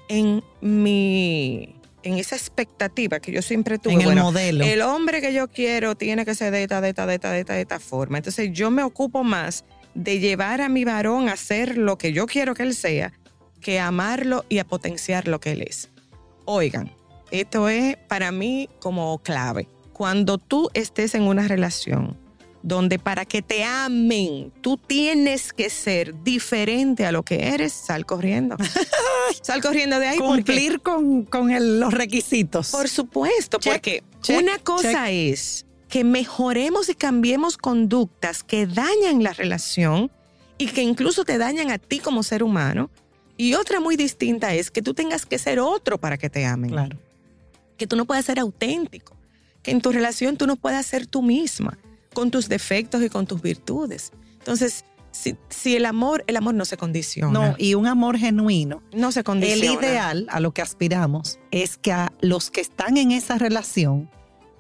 [0.09, 3.95] en mi en esa expectativa que yo siempre tuve.
[3.95, 4.65] En el modelo.
[4.65, 7.41] el hombre que yo quiero tiene que ser de esta, de esta, de esta, de
[7.41, 8.19] esta, de esta forma.
[8.19, 12.27] Entonces yo me ocupo más de llevar a mi varón a hacer lo que yo
[12.27, 13.13] quiero que él sea,
[13.61, 15.91] que amarlo y a potenciar lo que él es.
[16.45, 16.93] Oigan,
[17.33, 19.69] esto es para mí como clave.
[19.93, 22.17] Cuando tú estés en una relación
[22.67, 28.05] donde para que te amen tú tienes que ser diferente a lo que eres, sal
[28.05, 28.57] corriendo.
[29.43, 32.71] sal corriendo de ahí Cumplir con, con el- los requisitos.
[32.73, 39.23] por supuesto, Check, porque check, una cosa es que mejoremos y cambiemos conductas que dañan
[39.23, 40.11] la relación
[40.59, 42.91] y que incluso te dañan a ti como ser humano.
[43.37, 46.71] Y otra muy distinta es que tú tengas que ser otro para que te amen.
[46.71, 46.99] Claro.
[47.77, 49.15] Que tú no puedas ser auténtico.
[49.63, 51.79] Que en tu relación tú no puedas ser tú misma,
[52.17, 54.11] con tus defectos y con tus virtudes.
[54.39, 57.31] Entonces, si, si el amor, el amor no se condiciona.
[57.33, 58.83] No, y un amor genuino.
[58.95, 59.73] no se El condiciona.
[59.87, 64.09] ideal a lo que aspiramos es que a los que están en esa relación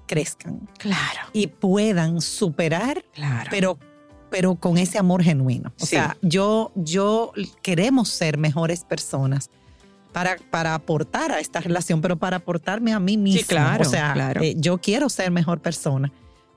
[0.06, 3.48] crezcan Claro, y puedan superar, claro.
[3.50, 3.78] pero,
[4.30, 5.72] pero con ese amor genuino.
[5.80, 5.96] O Sí.
[5.96, 9.50] sea, yo, yo queremos ser mejores personas
[10.12, 13.46] para, para aportar a esta relación, pero para aportarme a mí misma.
[13.48, 14.42] claro, O sea, claro.
[14.42, 16.12] eh, yo quiero ser mejor persona.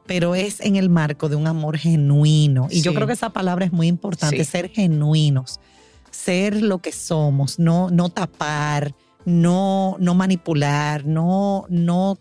[0.10, 2.68] Pero es en el marco de un amor genuino.
[2.72, 4.44] Y yo creo que esa palabra es muy importante, Sí.
[4.52, 5.60] ser genuinos
[6.12, 8.96] ser lo que somos, no, no tapar,
[9.26, 12.18] no, no manipular, no, no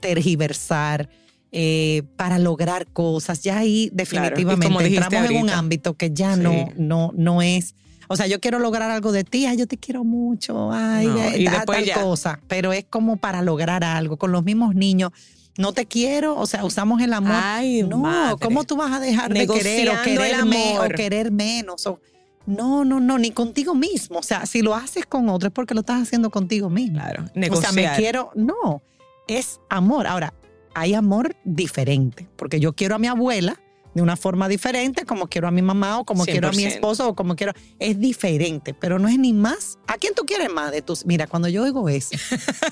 [0.00, 1.08] tergiversar
[1.52, 3.42] eh, para lograr cosas.
[3.42, 6.40] Ya ahí definitivamente entramos en un ámbito que ya Sí.
[6.42, 7.74] no, no, no es.
[8.08, 11.18] O sea, yo quiero lograr algo de ti, ay, yo te quiero mucho, ay, No,
[11.22, 12.02] eh, y ta- después tal ya.
[12.02, 12.40] cosa.
[12.48, 14.16] Pero es como para lograr algo.
[14.16, 15.10] Con los mismos niños,
[15.58, 17.32] no te quiero, o sea, usamos el amor.
[17.34, 18.36] Ay, no, madre.
[18.40, 21.86] ¿cómo tú vas a dejar de querer o Negociando querer, el me- o querer menos?
[21.86, 22.00] O,
[22.46, 24.18] no, no, no, ni contigo mismo.
[24.18, 26.98] O sea, si lo haces con otro es porque lo estás haciendo contigo mismo.
[26.98, 27.74] Claro, O sea, negociar.
[27.74, 28.82] me quiero, no,
[29.28, 30.06] es amor.
[30.06, 30.32] Ahora,
[30.74, 33.60] hay amor diferente, porque yo quiero a mi abuela
[33.94, 36.66] de una forma diferente, como quiero a mi mamá o como quiero a mi 100%.
[36.68, 39.78] esposo o como quiero, es diferente, pero no es ni más.
[39.88, 41.04] ¿A quién tú quieres más de tus?
[41.06, 42.10] Mira, cuando yo oigo eso,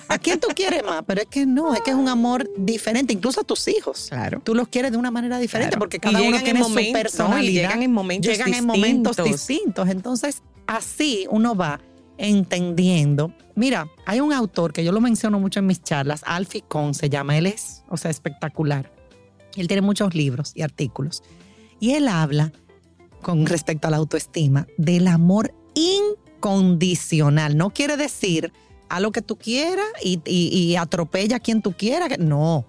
[0.08, 1.02] ¿a quién tú quieres más?
[1.06, 4.06] Pero es que no, es que es un amor diferente, incluso a tus hijos.
[4.10, 4.40] Claro.
[4.44, 5.80] Tú los quieres de una manera diferente Claro.
[5.80, 7.62] porque cada uno tiene su personalidad.
[7.62, 9.46] llegan en momentos Llegan en momentos distintos.
[9.46, 9.88] distintos.
[9.88, 11.80] Entonces, así uno va
[12.18, 13.32] entendiendo.
[13.54, 17.08] Mira, hay un autor que yo lo menciono mucho en mis charlas, Alfie Kohn se
[17.10, 18.92] llama, él es, o sea, espectacular.
[19.60, 21.22] Él tiene muchos libros y artículos.
[21.80, 22.52] Y él habla
[23.22, 27.56] con respecto a la autoestima del amor incondicional.
[27.56, 28.52] No quiere decir
[28.88, 32.18] a lo que tú quieras y, y- y atropella a quien tú quieras.
[32.18, 32.64] No,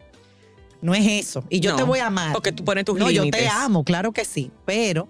[0.81, 1.43] no es eso.
[1.49, 2.33] Y yo No, te voy a amar.
[2.33, 3.41] Porque tú pones tus no, yo límites.
[3.41, 5.07] te amo, claro que sí, pero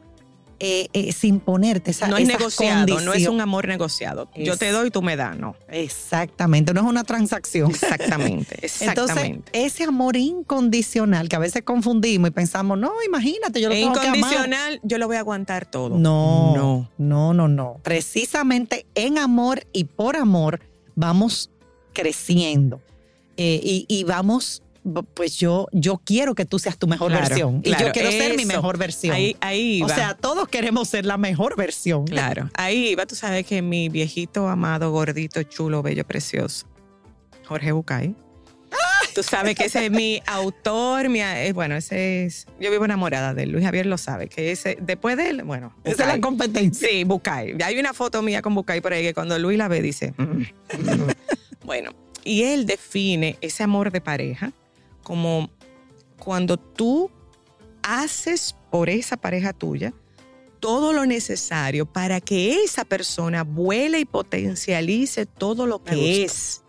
[0.60, 4.30] eh, eh, sin ponerte esa No es esas negociado, no es un amor negociado.
[4.36, 5.56] Yo te doy y tú me das, no.
[5.70, 7.70] Exactamente, no es una transacción.
[7.72, 9.52] Exactamente, Entonces, exactamente.
[9.54, 13.94] ese amor incondicional que a veces confundimos y pensamos, no, imagínate, yo lo E tengo
[13.94, 14.18] que amar.
[14.18, 15.98] incondicional, yo lo voy a aguantar todo.
[15.98, 16.90] No, No.
[16.98, 17.80] no, no, no.
[17.84, 20.60] Precisamente en amor y por amor
[20.96, 21.50] vamos
[21.94, 22.82] creciendo
[23.38, 24.62] Eh, y, y vamos,
[25.14, 28.36] pues yo, yo quiero que tú seas tu mejor Claro, versión y yo quiero ser
[28.38, 29.14] mi mejor versión.
[29.16, 29.96] Ahí, ahí o va.
[29.96, 32.06] sea, todos queremos ser la mejor versión.
[32.06, 33.06] Claro, ahí va.
[33.06, 36.66] Tú sabes que mi viejito amado, gordito, chulo, bello, precioso,
[37.46, 38.16] Jorge Bucay.
[39.16, 43.34] Tú sabes que ese es mi autor, mi, eh, bueno, ese es, yo vivo enamorada
[43.34, 46.22] de él, Luis Javier lo sabe, que ese, después de él, bueno, Esa es la
[46.22, 46.88] competencia.
[46.88, 47.56] Sí, Bucay.
[47.64, 50.44] Hay una foto mía con Bucay por ahí que cuando Luis la ve dice, "Mm".
[51.66, 51.92] bueno,
[52.24, 54.54] y él define ese amor de pareja
[55.10, 55.50] como
[56.20, 57.10] cuando tú
[57.82, 59.92] haces por esa pareja tuya
[60.60, 66.62] todo lo necesario para que esa persona vuele y potencialice todo lo que es.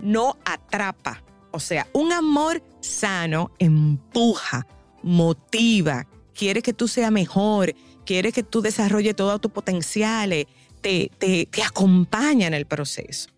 [0.00, 1.24] No atrapa.
[1.50, 4.66] O sea, un amor sano empuja,
[5.02, 10.44] motiva, quiere que tú seas mejor, quiere que tú desarrolles todos tus potenciales,
[10.82, 13.30] te, te, te acompaña en el proceso.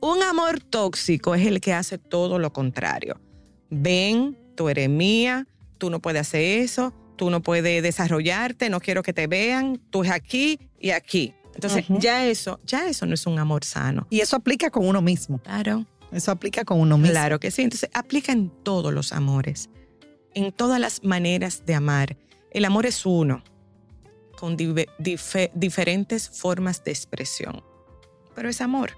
[0.00, 3.18] Un amor tóxico es el que hace todo lo contrario.
[3.82, 5.46] Ven, tú eres mía,
[5.78, 10.04] tú no puedes hacer eso, tú no puedes desarrollarte, no quiero que te vean, tú
[10.04, 11.34] es aquí y aquí.
[11.54, 14.06] Entonces, ya eso, ya eso no es un amor sano.
[14.10, 15.38] Y eso aplica con uno mismo.
[15.38, 15.86] Claro.
[16.10, 17.12] Eso aplica con uno mismo.
[17.12, 17.62] Claro que sí.
[17.62, 19.70] Entonces, aplica en todos los amores,
[20.34, 22.16] en todas las maneras de amar.
[22.50, 23.42] El amor es uno,
[24.36, 27.62] con dive- dife- diferentes formas de expresión.
[28.34, 28.92] Pero es amor.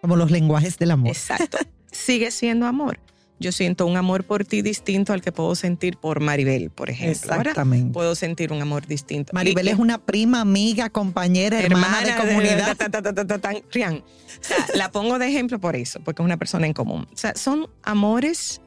[0.00, 1.08] Como los lenguajes del amor.
[1.10, 1.58] Exacto.
[1.92, 2.98] Sigue siendo amor.
[3.42, 7.12] Yo siento un amor por ti distinto al que puedo sentir por Maribel, por ejemplo.
[7.34, 7.92] Exactamente.
[7.92, 9.32] Puedo sentir un amor distinto.
[9.34, 12.76] Maribel Y- es una prima, amiga, compañera, hermana, de comunidad.
[12.76, 13.96] ta, Rian.
[13.96, 14.02] O
[14.40, 17.06] sea, la pongo de ejemplo por eso, porque es una persona en común.
[17.12, 18.60] O sea, son amores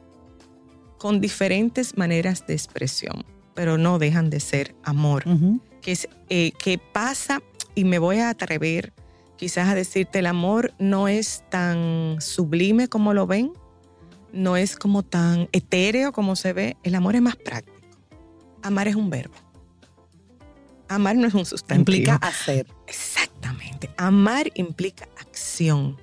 [0.98, 5.24] con diferentes maneras de expresión, pero no dejan de ser amor.
[5.26, 5.60] Ujú.
[5.82, 7.42] Que, es, eh, que pasa,
[7.74, 8.92] y me voy a atrever
[9.36, 13.52] quizás a decirte, el amor no es tan sublime como lo ven,
[14.32, 17.76] no es como tan etéreo como se ve, el amor es más práctico.
[18.62, 19.34] Amar es un verbo.
[20.88, 21.96] Amar no es un sustantivo.
[21.96, 22.66] Implica hacer.
[22.86, 23.90] Exactamente.
[23.96, 25.96] Amar implica acción.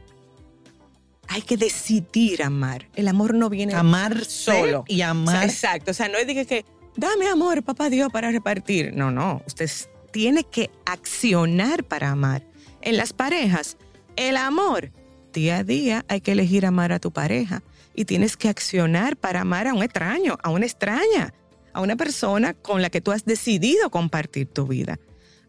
[1.27, 2.89] Hay que decidir amar.
[2.95, 4.83] El amor no viene Amar solo.
[4.87, 5.43] y O sea, amar.
[5.45, 5.91] exacto.
[5.91, 6.65] O sea, no es de que, que,
[6.97, 8.93] dame amor, papá Dios, para repartir.
[8.93, 9.41] No, no.
[9.47, 9.69] Usted
[10.11, 12.43] tiene que accionar para amar.
[12.81, 13.77] En las parejas,
[14.15, 14.91] el amor.
[15.31, 17.63] Día a día hay que elegir amar a tu pareja.
[17.95, 21.33] Y tienes que accionar para amar a un extraño, a una extraña,
[21.73, 24.99] a una persona con la que tú has decidido compartir tu vida.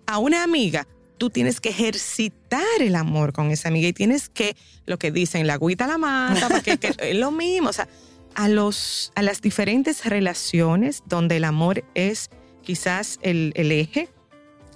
[0.07, 4.57] A una amiga, tú tienes que ejercitar el amor con esa amiga y tienes que,
[4.87, 7.71] lo que dicen, la agüita la mata, porque que- es lo mismo.
[7.71, 7.89] O sea,
[8.35, 12.29] a, los, a las diferentes relaciones donde el amor es
[12.63, 14.09] quizás el, el eje,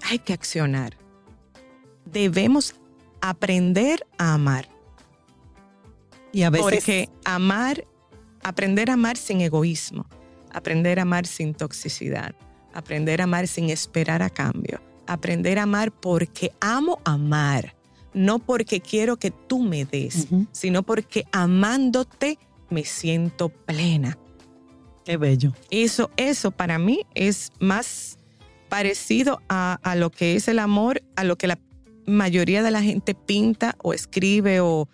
[0.03, 0.97] hay que accionar.
[2.07, 2.75] Debemos
[3.21, 4.69] aprender a amar.
[6.33, 7.87] Y a veces Porque amar,
[8.43, 10.07] aprender a amar sin egoísmo,
[10.53, 12.35] aprender a amar sin toxicidad,
[12.75, 17.75] aprender a amar sin esperar a cambio, aprender a amar porque amo amar,
[18.15, 22.39] no porque quiero que tú me des, sino porque amándote
[22.71, 24.19] me siento plena.
[25.05, 25.53] Qué bello.
[25.71, 28.19] Eso, eso para mí es más
[28.69, 31.59] parecido a, a lo que es el amor, a lo que la
[32.07, 34.89] mayoría de la gente pinta o escribe o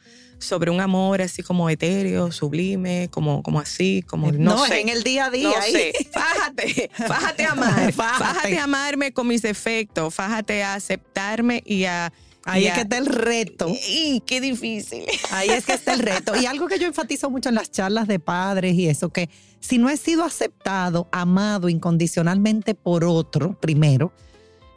[0.44, 4.80] sobre un amor así como etéreo, sublime, como, como así, como no, no, sé.
[4.80, 5.48] en el día a día.
[5.48, 5.72] No ahí.
[5.72, 5.92] sé.
[6.12, 7.92] Fájate, fájate a amar.
[7.92, 8.24] Fájate.
[8.24, 10.14] Fájate a amarme con mis defectos.
[10.14, 12.12] Fájate a aceptarme y a.
[12.46, 13.68] Ahí y es a- que está el reto.
[13.88, 15.04] ¡Y qué difícil!
[15.30, 16.36] Ahí es que está el reto.
[16.36, 19.30] Y algo que yo enfatizo mucho en las charlas de padres y eso, que
[19.60, 24.12] si no he sido aceptado, amado incondicionalmente por otro, primero,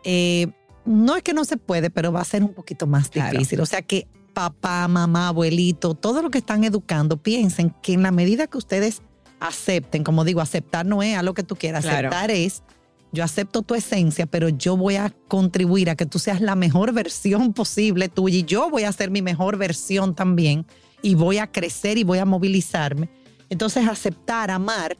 [0.05, 0.47] eh,
[0.85, 3.31] no es que no se puede, pero va a ser un poquito más Claro.
[3.33, 3.59] difícil.
[3.59, 8.11] O sea que papá, mamá, abuelito, todo lo que están educando, piensen que en la
[8.11, 9.01] medida que ustedes
[9.39, 12.09] acepten, como digo, aceptar no es a lo que tú quieras, Claro.
[12.09, 12.61] aceptar es
[13.11, 16.93] yo acepto tu esencia, pero yo voy a contribuir a que tú seas la mejor
[16.93, 20.67] versión posible tuya y yo voy a ser mi mejor versión también
[21.01, 23.09] y voy a crecer y voy a movilizarme.
[23.49, 24.97] Entonces, aceptar, amar,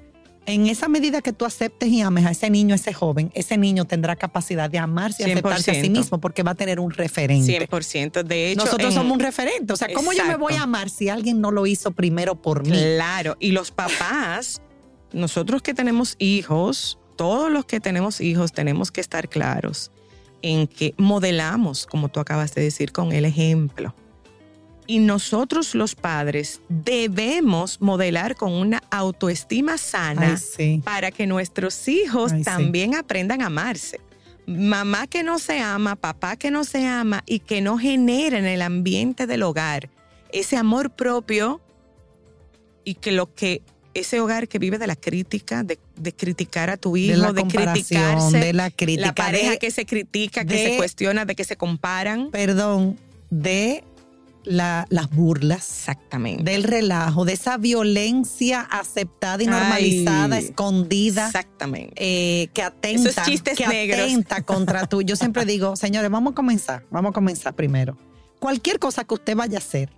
[0.48, 3.58] en esa medida que tú aceptes y ames a ese niño, a ese joven, ese
[3.58, 5.92] niño tendrá capacidad de amarse y aceptarse a sí 100%.
[5.92, 7.68] mismo porque va a tener un referente.
[7.68, 8.24] 100%.
[8.24, 9.74] De hecho, Nosotros en- somos un referente.
[9.74, 12.66] O sea, ¿cómo yo me voy a amar si alguien no lo hizo primero por
[12.66, 12.72] mí?
[12.78, 14.62] Claro, y los papás,
[15.12, 19.92] nosotros que tenemos hijos, todos los que tenemos hijos tenemos que estar claros
[20.42, 23.94] en que modelamos, como tú acabas de decir, con el ejemplo.
[24.90, 30.82] Y nosotros los padres debemos modelar con una autoestima sana Ay, sí.
[30.84, 32.46] para que nuestros hijos Ay, sí.
[32.46, 34.00] también aprendan a amarse.
[34.46, 38.46] Mamá que no se ama, papá que no se ama y que no genera en
[38.46, 39.90] el ambiente del hogar
[40.32, 41.60] ese amor propio
[42.86, 43.62] y que lo que
[43.94, 47.34] ese hogar que vive de la crítica, de, de criticar a tu hijo, de la
[47.34, 51.26] de criticarse, de la crítica, la pareja de- que se critica, que de- se cuestiona,
[51.26, 52.30] de que se comparan.
[52.32, 52.98] perdón,
[53.30, 53.84] de
[54.48, 56.44] la- las burlas, Exactamente.
[56.50, 61.28] del relajo, de esa violencia aceptada y normalizada, Ay, escondida.
[61.28, 61.94] Exactamente.
[61.98, 64.00] eh, que atenta, Esos chistes que negros.
[64.02, 65.02] atenta contra tú.
[65.02, 67.98] Yo siempre digo, señores, vamos a comenzar, vamos a comenzar primero.
[68.40, 69.90] Cualquier cosa que usted vaya a hacer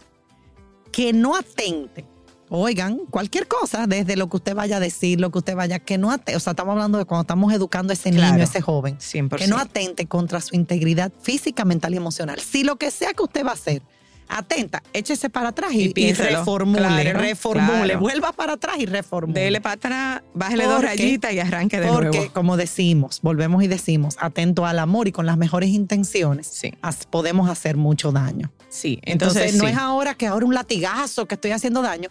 [0.91, 2.05] que no atente,
[2.49, 5.97] oigan, cualquier cosa, desde lo que usted vaya a decir, lo que usted vaya, que
[5.99, 8.31] no atente, o sea, estamos hablando de cuando estamos educando a ese Claro.
[8.33, 9.37] niño, a ese joven, 100%.
[9.45, 12.39] que no atente contra su integridad física, mental y emocional.
[12.39, 13.83] Si lo que sea que usted va a hacer,
[14.29, 17.99] atenta, échese para atrás y, Y y reformule, Claro, reformule, claro.
[17.99, 19.39] vuelva para atrás y reformule.
[19.39, 22.33] Dele para atrás, bájale dos Porque- rayitas y arranque de Porque, nuevo.
[22.33, 26.71] como decimos, volvemos y decimos, atento al amor y con las mejores intenciones, Sí.
[27.09, 28.51] podemos hacer mucho daño.
[28.69, 29.71] Sí, Entonces, entonces, no sí.
[29.71, 32.09] es ahora que ahora un latigazo que estoy haciendo daño,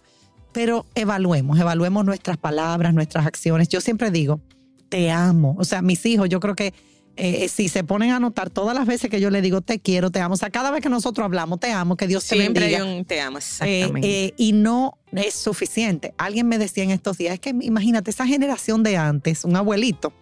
[0.53, 3.69] pero evaluemos, evaluemos nuestras palabras, nuestras acciones.
[3.69, 4.41] Yo siempre digo,
[4.89, 5.55] te amo.
[5.59, 6.75] O sea, mis hijos, yo creo que
[7.19, 10.11] eh, si se ponen a notar todas las veces que yo le digo te quiero,
[10.11, 12.65] te amo, o sea, cada vez que nosotros hablamos, te amo, que Dios te Siempre
[12.67, 12.97] hay bendiga.
[12.99, 14.25] un te amo, Eh, exactamente.
[14.27, 16.15] eh, y no es suficiente.
[16.19, 20.13] Alguien me decía en estos días, es que imagínate esa generación de antes, un abuelito,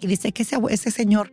[0.00, 1.32] y dice que ese, ese señor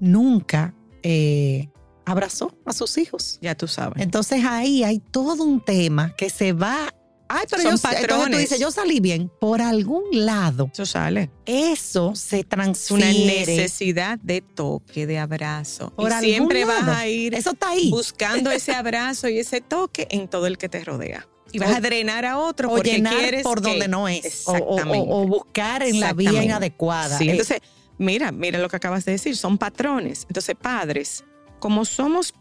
[0.00, 1.68] nunca eh,
[2.04, 3.38] abrazó a sus hijos.
[3.40, 4.02] ya tú sabes.
[4.02, 6.92] Entonces ahí hay todo un tema que se va
[7.28, 9.30] Ay, pero Son yo, entonces tú dices, yo salí bien.
[9.40, 11.30] Por algún lado, Eso sale.
[11.46, 13.46] eso se Es una transfiere.
[13.46, 15.90] necesidad de toque, de abrazo.
[15.96, 16.98] Por y algún siempre vas lado.
[16.98, 17.90] a ir Eso está ahí.
[17.90, 21.26] buscando ese abrazo y ese toque en todo el que te rodea.
[21.52, 24.06] Y vas O- a drenar a otro O porque llenar quieres por que- donde no
[24.08, 24.46] es.
[24.46, 25.08] O- Exactamente.
[25.08, 27.16] o- o buscar en la vía inadecuada.
[27.16, 27.60] Sí, Eh, entonces,
[27.96, 30.24] mira, mira lo que acabas de decir, son patrones.
[30.28, 31.24] Entonces, padres,
[31.58, 32.34] como somos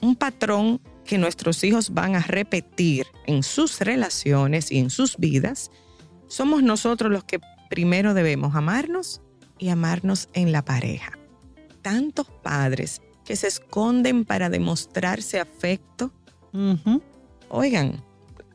[0.00, 5.70] un patrón que nuestros hijos van a repetir en sus relaciones y en sus vidas,
[6.28, 9.20] somos nosotros los que primero debemos amarnos
[9.58, 11.12] y amarnos en la pareja.
[11.82, 16.12] Tantos padres que se esconden para demostrarse afecto.
[17.48, 18.02] Oigan,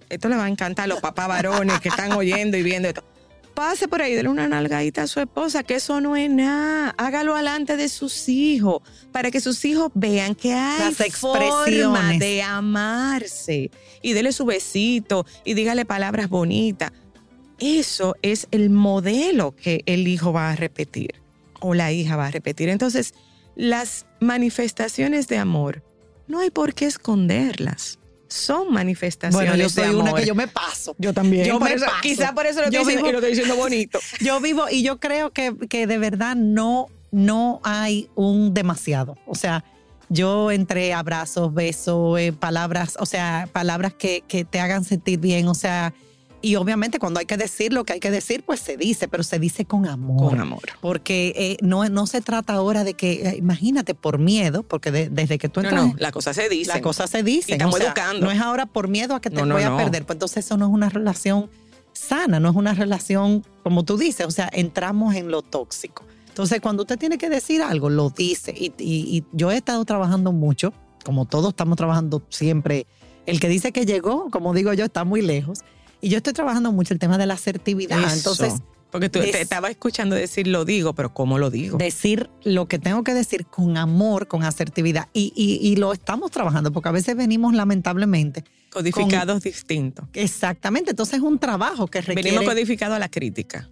[0.09, 3.03] esto le va a encantar a los papás varones que están oyendo y viendo esto.
[3.59, 6.95] Pase por ahí, dele una nalgadita a su esposa, que eso no es nada.
[6.97, 8.81] Hágalo alante de sus hijos,
[9.11, 12.19] para que sus hijos vean que hay Las forma expresiones.
[12.19, 13.69] de amarse.
[14.01, 16.93] Y dele su besito y dígale palabras bonitas.
[17.59, 21.15] Eso es el modelo que el hijo va a repetir
[21.59, 22.69] o la hija va a repetir.
[22.69, 23.13] Entonces,
[23.57, 25.83] las manifestaciones de amor,
[26.29, 27.98] no hay por qué esconderlas.
[28.29, 30.03] Son manifestaciones Bueno, yo soy de amor.
[30.03, 30.95] una que yo me paso.
[30.99, 31.45] Yo también.
[31.45, 31.97] Yo me eso- paso.
[32.01, 33.99] Quizá por eso lo Yo estoy, vivo- y lo estoy diciendo bonito.
[34.21, 39.17] Yo vivo y yo creo que, que de verdad no, no hay un demasiado.
[39.25, 39.63] O sea,
[40.09, 45.47] yo entre abrazos, besos, eh, palabras, o sea, palabras que, que te hagan sentir bien,
[45.47, 45.93] o sea,
[46.41, 49.23] y obviamente cuando hay que decir lo que hay que decir, pues se dice, pero
[49.23, 50.29] se dice con amor.
[50.29, 50.61] Con amor.
[50.81, 55.09] Porque eh, no, no se trata ahora de que, eh, imagínate, por miedo, porque de-
[55.09, 55.87] desde que tú No, entras...
[55.87, 56.71] no, la cosa se dice.
[56.71, 57.51] La cosa se dice.
[57.53, 58.25] Estamos educando.
[58.25, 59.77] No es ahora por miedo a que te No, no, voy a no.
[59.77, 60.05] perder.
[60.05, 61.49] Pues entonces eso no es una relación
[61.91, 66.05] sana, no es una relación, como tú dices, o sea, entramos en lo tóxico.
[66.29, 68.53] Entonces, cuando usted tiene que decir algo, lo dice.
[68.57, 70.71] Y, y- y yo he estado trabajando mucho,
[71.03, 72.87] como todos estamos trabajando siempre.
[73.25, 75.59] El que dice que llegó, como digo yo, está muy lejos.
[76.01, 77.99] Y yo estoy trabajando mucho el tema de la asertividad.
[77.99, 78.15] Eso.
[78.15, 78.53] Entonces,
[78.91, 81.77] Porque tú te estaba escuchando decir lo digo, pero ¿cómo lo digo?
[81.77, 85.09] decir lo que tengo que decir con amor, con asertividad.
[85.13, 88.43] Y, y- y lo estamos trabajando, porque a veces venimos lamentablemente.
[88.71, 90.07] Codificados distintos.
[90.13, 90.91] Exactamente.
[90.91, 92.21] Entonces es un trabajo que requiere.
[92.31, 93.69] Venimos codificados a la crítica.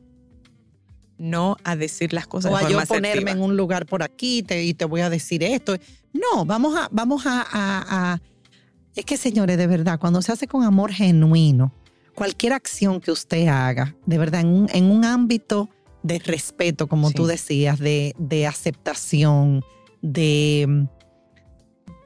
[1.17, 3.31] No a decir las cosas o de a yo forma ponerme asertiva.
[3.31, 5.75] en un lugar por aquí te- y te voy a decir esto.
[6.13, 8.21] No, vamos a, vamos a, a- a-
[8.95, 11.71] Es que, señores, de verdad, cuando se hace con amor genuino,
[12.17, 15.69] cualquier acción que usted haga, de verdad, en un, en un ámbito
[16.01, 17.13] de respeto, como Sí.
[17.13, 19.63] tú decías, de, de aceptación,
[20.01, 20.87] de,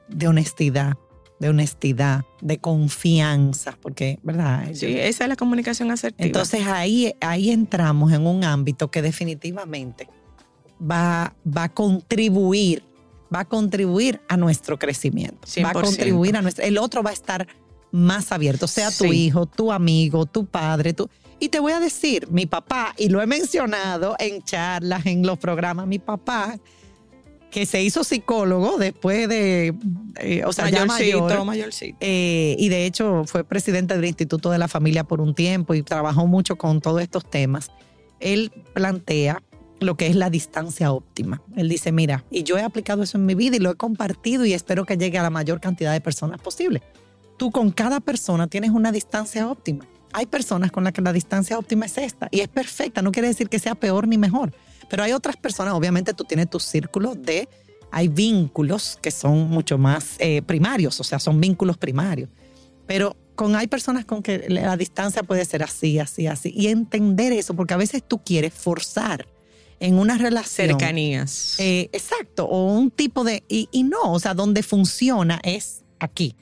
[0.08, 0.98] de honestidad,
[1.40, 4.68] de honestidad, de confianza, porque, ¿verdad?
[4.74, 6.26] Sí, esa es la comunicación asertiva.
[6.26, 10.08] Entonces ahí, ahí entramos en un ámbito que definitivamente
[10.78, 12.84] va, va a contribuir,
[13.34, 15.48] va a contribuir a nuestro crecimiento.
[15.64, 15.80] Va a 100%.
[15.80, 16.64] contribuir a nuestro.
[16.64, 17.46] El otro va a estar
[17.92, 19.26] más abierto, sea tu Sí.
[19.26, 21.08] hijo, tu amigo, tu padre, tu.
[21.38, 25.38] Y te voy a decir, mi papá, y lo he mencionado en charlas, en los
[25.38, 26.56] programas, mi papá,
[27.50, 29.74] que se hizo psicólogo después de,
[30.20, 31.98] eh, o sea, ya mayorcito, mayor, mayorcito.
[32.00, 35.82] eh, y de hecho fue presidente del Instituto de la Familia por un tiempo y
[35.82, 37.70] trabajó mucho con todos estos temas.
[38.20, 39.42] Él plantea
[39.80, 41.42] lo que es la distancia óptima.
[41.56, 44.46] Él dice, mira, y yo he aplicado eso en mi vida y lo he compartido
[44.46, 46.80] y espero que llegue a la mayor cantidad de personas posible.
[47.42, 49.84] Tú con cada persona tienes una distancia óptima.
[50.12, 53.26] Hay personas con las que la distancia óptima es esta y es perfecta, no quiere
[53.26, 54.52] decir que sea peor ni mejor,
[54.88, 57.48] pero hay otras personas, obviamente tú tienes tu círculo de,
[57.90, 62.30] hay vínculos que son mucho más eh, primarios, o sea, son vínculos primarios,
[62.86, 67.32] pero con hay personas con que la distancia puede ser así, así, así, y entender
[67.32, 69.26] eso, porque a veces tú quieres forzar
[69.80, 70.68] en una relación.
[70.68, 71.56] Cercanías.
[71.58, 76.36] Eh, exacto, o un tipo de, y, y no, o sea, donde funciona es aquí.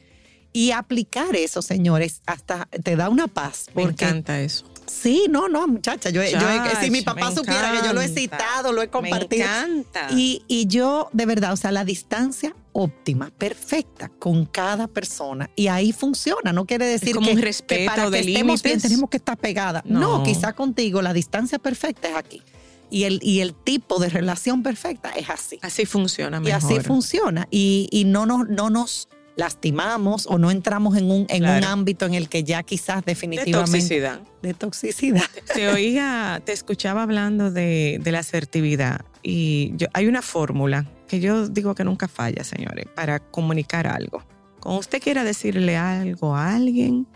[0.53, 3.67] Y aplicar eso, señores, hasta te da una paz.
[3.75, 4.65] Me encanta eso.
[4.87, 6.11] Sí, no, no, muchacha.
[6.11, 6.39] Yo, yo-
[6.81, 9.47] si mi papá supiera que yo lo he citado, lo he compartido.
[9.47, 10.09] Me encanta.
[10.11, 15.49] Y, y yo, de verdad, o sea, la distancia óptima, perfecta, con cada persona.
[15.55, 16.53] Y ahí funciona.
[16.53, 19.19] No quiere decir como que, un que respeto para de que estemos bien tenemos que
[19.19, 19.85] estar pegadas.
[19.85, 20.01] No.
[20.19, 20.23] No.
[20.25, 22.43] quizá contigo la distancia perfecta es aquí.
[22.91, 25.61] Y el, y el tipo de relación perfecta es así.
[25.63, 26.73] así funciona Y mejor.
[26.73, 27.47] así funciona.
[27.53, 32.07] Y, y no, nos, no nos lastimamos o no entramos en un, en un ámbito
[32.07, 33.79] en el que ya quizás De definitivamente...
[33.79, 34.21] toxicidad.
[34.43, 35.25] De toxicidad.
[35.55, 41.21] Te oía, te escuchaba hablando de, de la asertividad y yo, hay una fórmula que
[41.21, 44.23] yo digo que nunca falla, señores, para comunicar algo.
[44.61, 47.07] Cuando usted quiera decirle algo a alguien,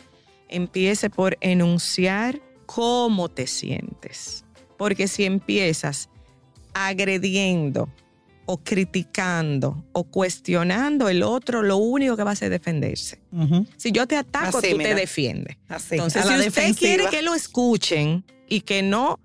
[0.49, 4.45] empiece por enunciar cómo te sientes.
[4.77, 6.09] Porque si empiezas
[6.73, 7.89] agrediendo,
[8.47, 13.20] o criticando o cuestionando, el otro lo único que va a hacer es defenderse.
[13.76, 14.90] Si yo te ataco, Así, tú mira.
[14.90, 15.57] te defiendes.
[15.68, 16.78] Así, Entonces, si usted defensiva.
[16.78, 19.18] quiere que lo escuchen y que no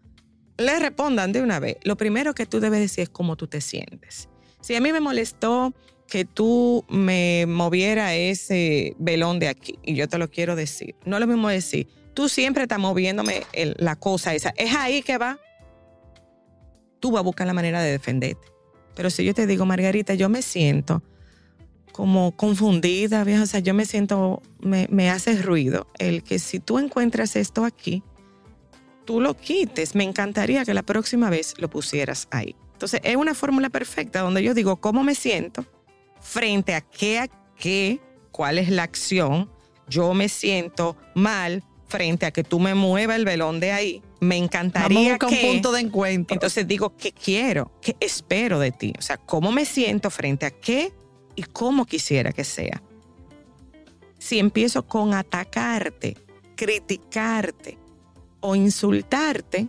[0.57, 3.61] le respondan de una vez, lo primero que tú debes decir es cómo tú te
[3.61, 4.29] sientes.
[4.61, 5.73] Si a mí me molestó
[6.07, 11.17] que tú me moviera ese velón de aquí, y yo te lo quiero decir, no
[11.17, 15.17] es lo mismo decir, tú siempre estás moviéndome el- la cosa esa, es ahí que
[15.17, 15.39] va,
[16.99, 18.47] tú vas a buscar la manera de defenderte.
[18.99, 21.01] Pero si yo te digo, Margarita, yo me siento
[21.93, 26.59] como confundida, vieja, o sea, yo me siento, me, me hace ruido el que si
[26.59, 28.03] tú encuentras esto aquí,
[29.05, 29.95] tú lo quites.
[29.95, 32.57] Me encantaría que la próxima vez lo pusieras ahí.
[32.73, 35.65] Entonces, es una fórmula perfecta donde yo digo cómo me siento
[36.19, 39.49] frente a qué, a qué, cuál es la acción.
[39.87, 44.03] Yo me siento mal frente a que tú me muevas el velón de ahí.
[44.21, 45.47] Me Vamos a encantaría buscar un que...
[45.47, 46.33] punto de encuentro.
[46.33, 47.71] Entonces digo, ¿qué quiero?
[47.81, 48.93] ¿Qué espero de ti?
[48.97, 50.93] O sea, ¿cómo me siento frente a qué
[51.35, 52.81] y cómo quisiera que sea?
[54.17, 56.17] Si empiezo con atacarte,
[56.55, 57.77] criticarte
[58.41, 59.67] o insultarte,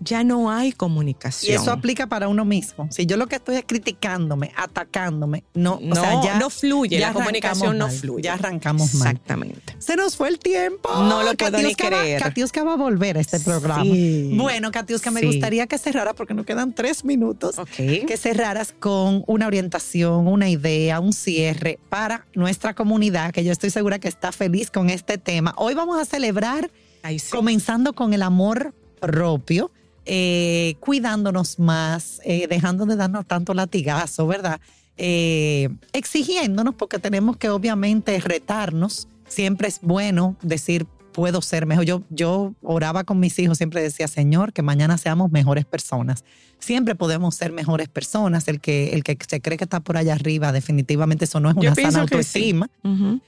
[0.00, 1.60] ya no hay y comunicación.
[1.60, 2.88] eso aplica para uno mismo.
[2.90, 6.98] Si yo lo que estoy es criticándome, atacándome, no, no, o sea, ya no fluye,
[6.98, 8.22] ya la comunicación no fluye.
[8.24, 9.08] ya arrancamos mal.
[9.12, 9.74] Exactamente.
[9.78, 10.88] Se nos fue el tiempo.
[10.92, 12.22] No lo puedo ni Katiuska va- creer.
[12.22, 13.82] Katiuska va a volver a este programa.
[13.84, 14.32] Sí.
[14.36, 15.26] Bueno, Katiuska, me Sí.
[15.26, 17.68] gustaría que cerrara, porque nos quedan tres minutos, Ok.
[18.06, 23.70] que cerraras con una orientación, una idea, un cierre para nuestra comunidad, que yo estoy
[23.70, 25.54] segura que está feliz con este tema.
[25.56, 26.70] Hoy vamos a celebrar
[27.04, 27.20] sí.
[27.30, 29.70] comenzando con el amor propio,
[30.06, 34.60] eh, cuidándonos más, eh, dejando de darnos tanto latigazo, ¿verdad?
[34.96, 39.08] Eh, exigiéndonos, porque tenemos que obviamente retarnos.
[39.28, 41.84] Siempre es bueno decir, puedo ser mejor.
[41.84, 46.24] Yo, yo oraba con mis hijos, siempre decía, Señor, que mañana seamos mejores personas.
[46.60, 48.46] Siempre podemos ser mejores personas.
[48.46, 51.56] El que, el que se cree que está por allá arriba, definitivamente eso no es
[51.56, 51.98] una sana que sí.
[51.98, 52.70] autoestima.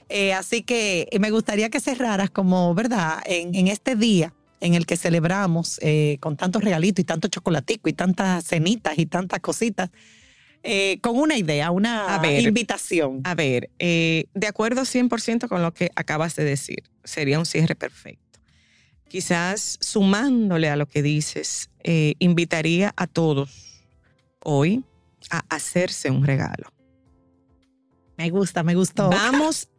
[0.07, 3.21] Eh, así que me gustaría que cerraras como, ¿verdad?
[3.25, 7.89] En, en este día en el que celebramos eh, con tantos regalitos y tanto chocolatico
[7.89, 9.89] y tantas cenitas y tantas cositas,
[10.63, 12.41] eh, con una idea, una A ver.
[12.41, 13.21] invitación.
[13.23, 17.75] A ver, eh, de acuerdo 100% con lo que acabas de decir, sería un cierre
[17.75, 18.39] perfecto.
[19.07, 21.69] Quizás sumándole a lo que dices,
[22.19, 23.81] invitaría a todos
[24.43, 24.83] hoy
[25.31, 26.71] a hacerse un regalo.
[28.17, 29.09] Me gusta, me gustó.
[29.09, 29.69] Vamos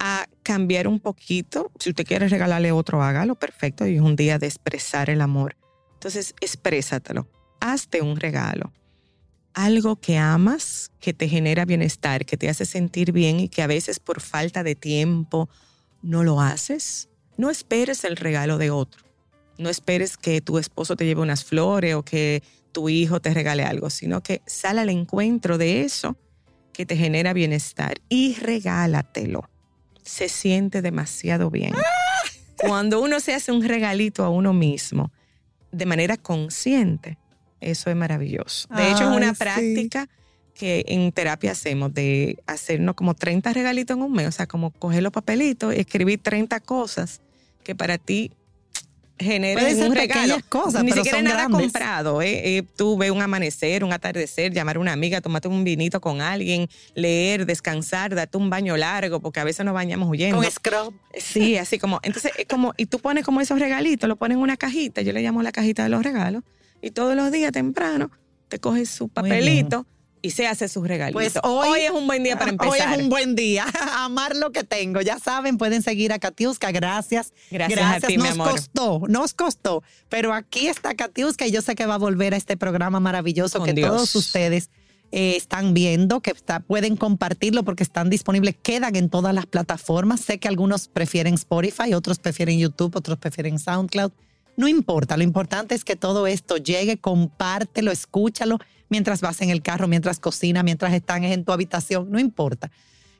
[0.00, 1.70] a cambiar un poquito.
[1.78, 3.86] Si usted quiere regalarle otro, hágalo, perfecto.
[3.86, 5.56] Y es un día de expresar el amor.
[5.92, 7.28] Entonces, exprésatelo.
[7.60, 8.72] Hazte un regalo.
[9.52, 13.66] Algo que amas, que te genera bienestar, que te hace sentir bien y que a
[13.66, 15.50] veces por falta de tiempo
[16.02, 17.10] no lo haces.
[17.36, 19.04] No esperes el regalo de otro.
[19.58, 22.42] No esperes que tu esposo te lleve unas flores o que
[22.72, 26.16] tu hijo te regale algo, sino que sal al encuentro de eso
[26.72, 29.50] que te genera bienestar y regálatelo.
[30.02, 31.74] Se siente demasiado bien.
[32.56, 35.10] Cuando uno se hace un regalito a uno mismo
[35.72, 37.18] de manera consciente,
[37.60, 38.68] eso es maravilloso.
[38.74, 39.38] De hecho, es una sí.
[39.38, 40.08] práctica
[40.54, 44.70] que en terapia hacemos de hacernos como 30 regalitos en un mes, o sea, como
[44.72, 47.22] coger los papelitos y escribir 30 cosas
[47.62, 48.32] que para ti
[49.20, 50.38] generen ser un regalo.
[50.48, 51.60] cosas, Ni pero siquiera son nada grandes.
[51.60, 52.22] comprado.
[52.22, 52.56] ¿eh?
[52.58, 56.20] Eh, tú ves un amanecer, un atardecer, llamar a una amiga, tomarte un vinito con
[56.20, 60.36] alguien, leer, descansar, darte un baño largo, porque a veces nos bañamos huyendo.
[60.38, 60.94] Con scrub.
[61.16, 64.42] Sí, así como, entonces es como, y tú pones como esos regalitos, lo pones en
[64.42, 66.42] una cajita, yo le llamo la cajita de los regalos,
[66.82, 68.10] y todos los días temprano
[68.48, 69.86] te coges su papelito
[70.22, 71.14] y se hace sus regalitos.
[71.20, 72.72] Pues hoy- es un buen día para empezar.
[72.72, 73.66] Hoy es un buen día.
[73.98, 75.00] Amar lo que tengo.
[75.00, 76.70] Ya saben, pueden seguir a Katiuska.
[76.72, 77.32] Gracias.
[77.50, 78.50] Gracias a ti, mi nos amor.
[78.50, 79.82] costó, nos costó.
[80.08, 83.58] Pero aquí está Katiuska y yo sé que va a volver a este programa maravilloso
[83.58, 83.88] Con que Dios.
[83.90, 84.70] todos ustedes
[85.12, 90.20] eh, están viendo, que está- pueden compartirlo porque están disponibles, quedan en todas las plataformas.
[90.20, 94.12] Sé que algunos prefieren Spotify, otros prefieren YouTube, otros prefieren SoundCloud.
[94.60, 98.58] No importa, lo importante es que todo esto llegue, compártelo, escúchalo
[98.90, 102.70] mientras vas en el carro, mientras cocina, mientras están en tu habitación, no importa.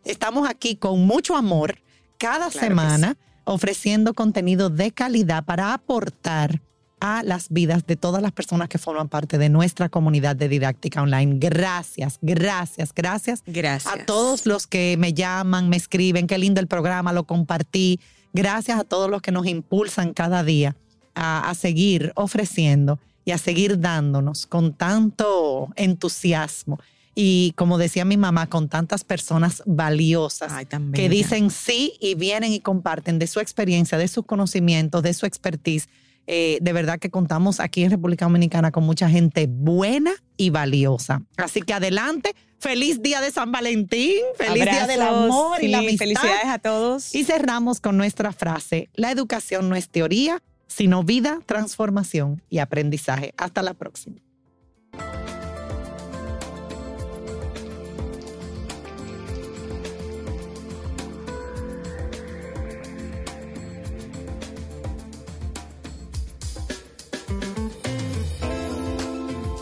[0.05, 1.79] Estamos aquí con mucho amor
[2.19, 6.61] cada Claro semana ofreciendo contenido de calidad para aportar
[7.01, 11.01] a las vidas de todas las personas que forman parte de nuestra comunidad de didáctica
[11.01, 11.39] online.
[11.39, 13.95] Gracias, gracias, gracias Gracias.
[13.95, 17.99] a todos los que me llaman, me escriben, qué lindo el programa, lo compartí.
[18.35, 20.77] Gracias a todos los que nos impulsan cada día
[21.21, 26.81] a, a seguir ofreciendo y a seguir dándonos con tanto entusiasmo
[27.15, 32.53] y como decía mi mamá, con tantas personas valiosas Ay, que dicen sí y vienen
[32.53, 35.89] y comparten de su experiencia, de sus conocimientos, de su expertise.
[36.27, 41.23] Eh, de verdad que contamos aquí en República Dominicana con mucha gente buena y valiosa.
[41.37, 42.35] Así que adelante.
[42.59, 44.21] Feliz día de San Valentín.
[44.37, 46.05] Feliz día del amor y la amistad.
[46.05, 47.15] Felicidades a todos.
[47.15, 53.35] Y cerramos con nuestra frase, la educación no es teoría, sino vida, transformación y aprendizaje.
[53.37, 54.17] Hasta la próxima.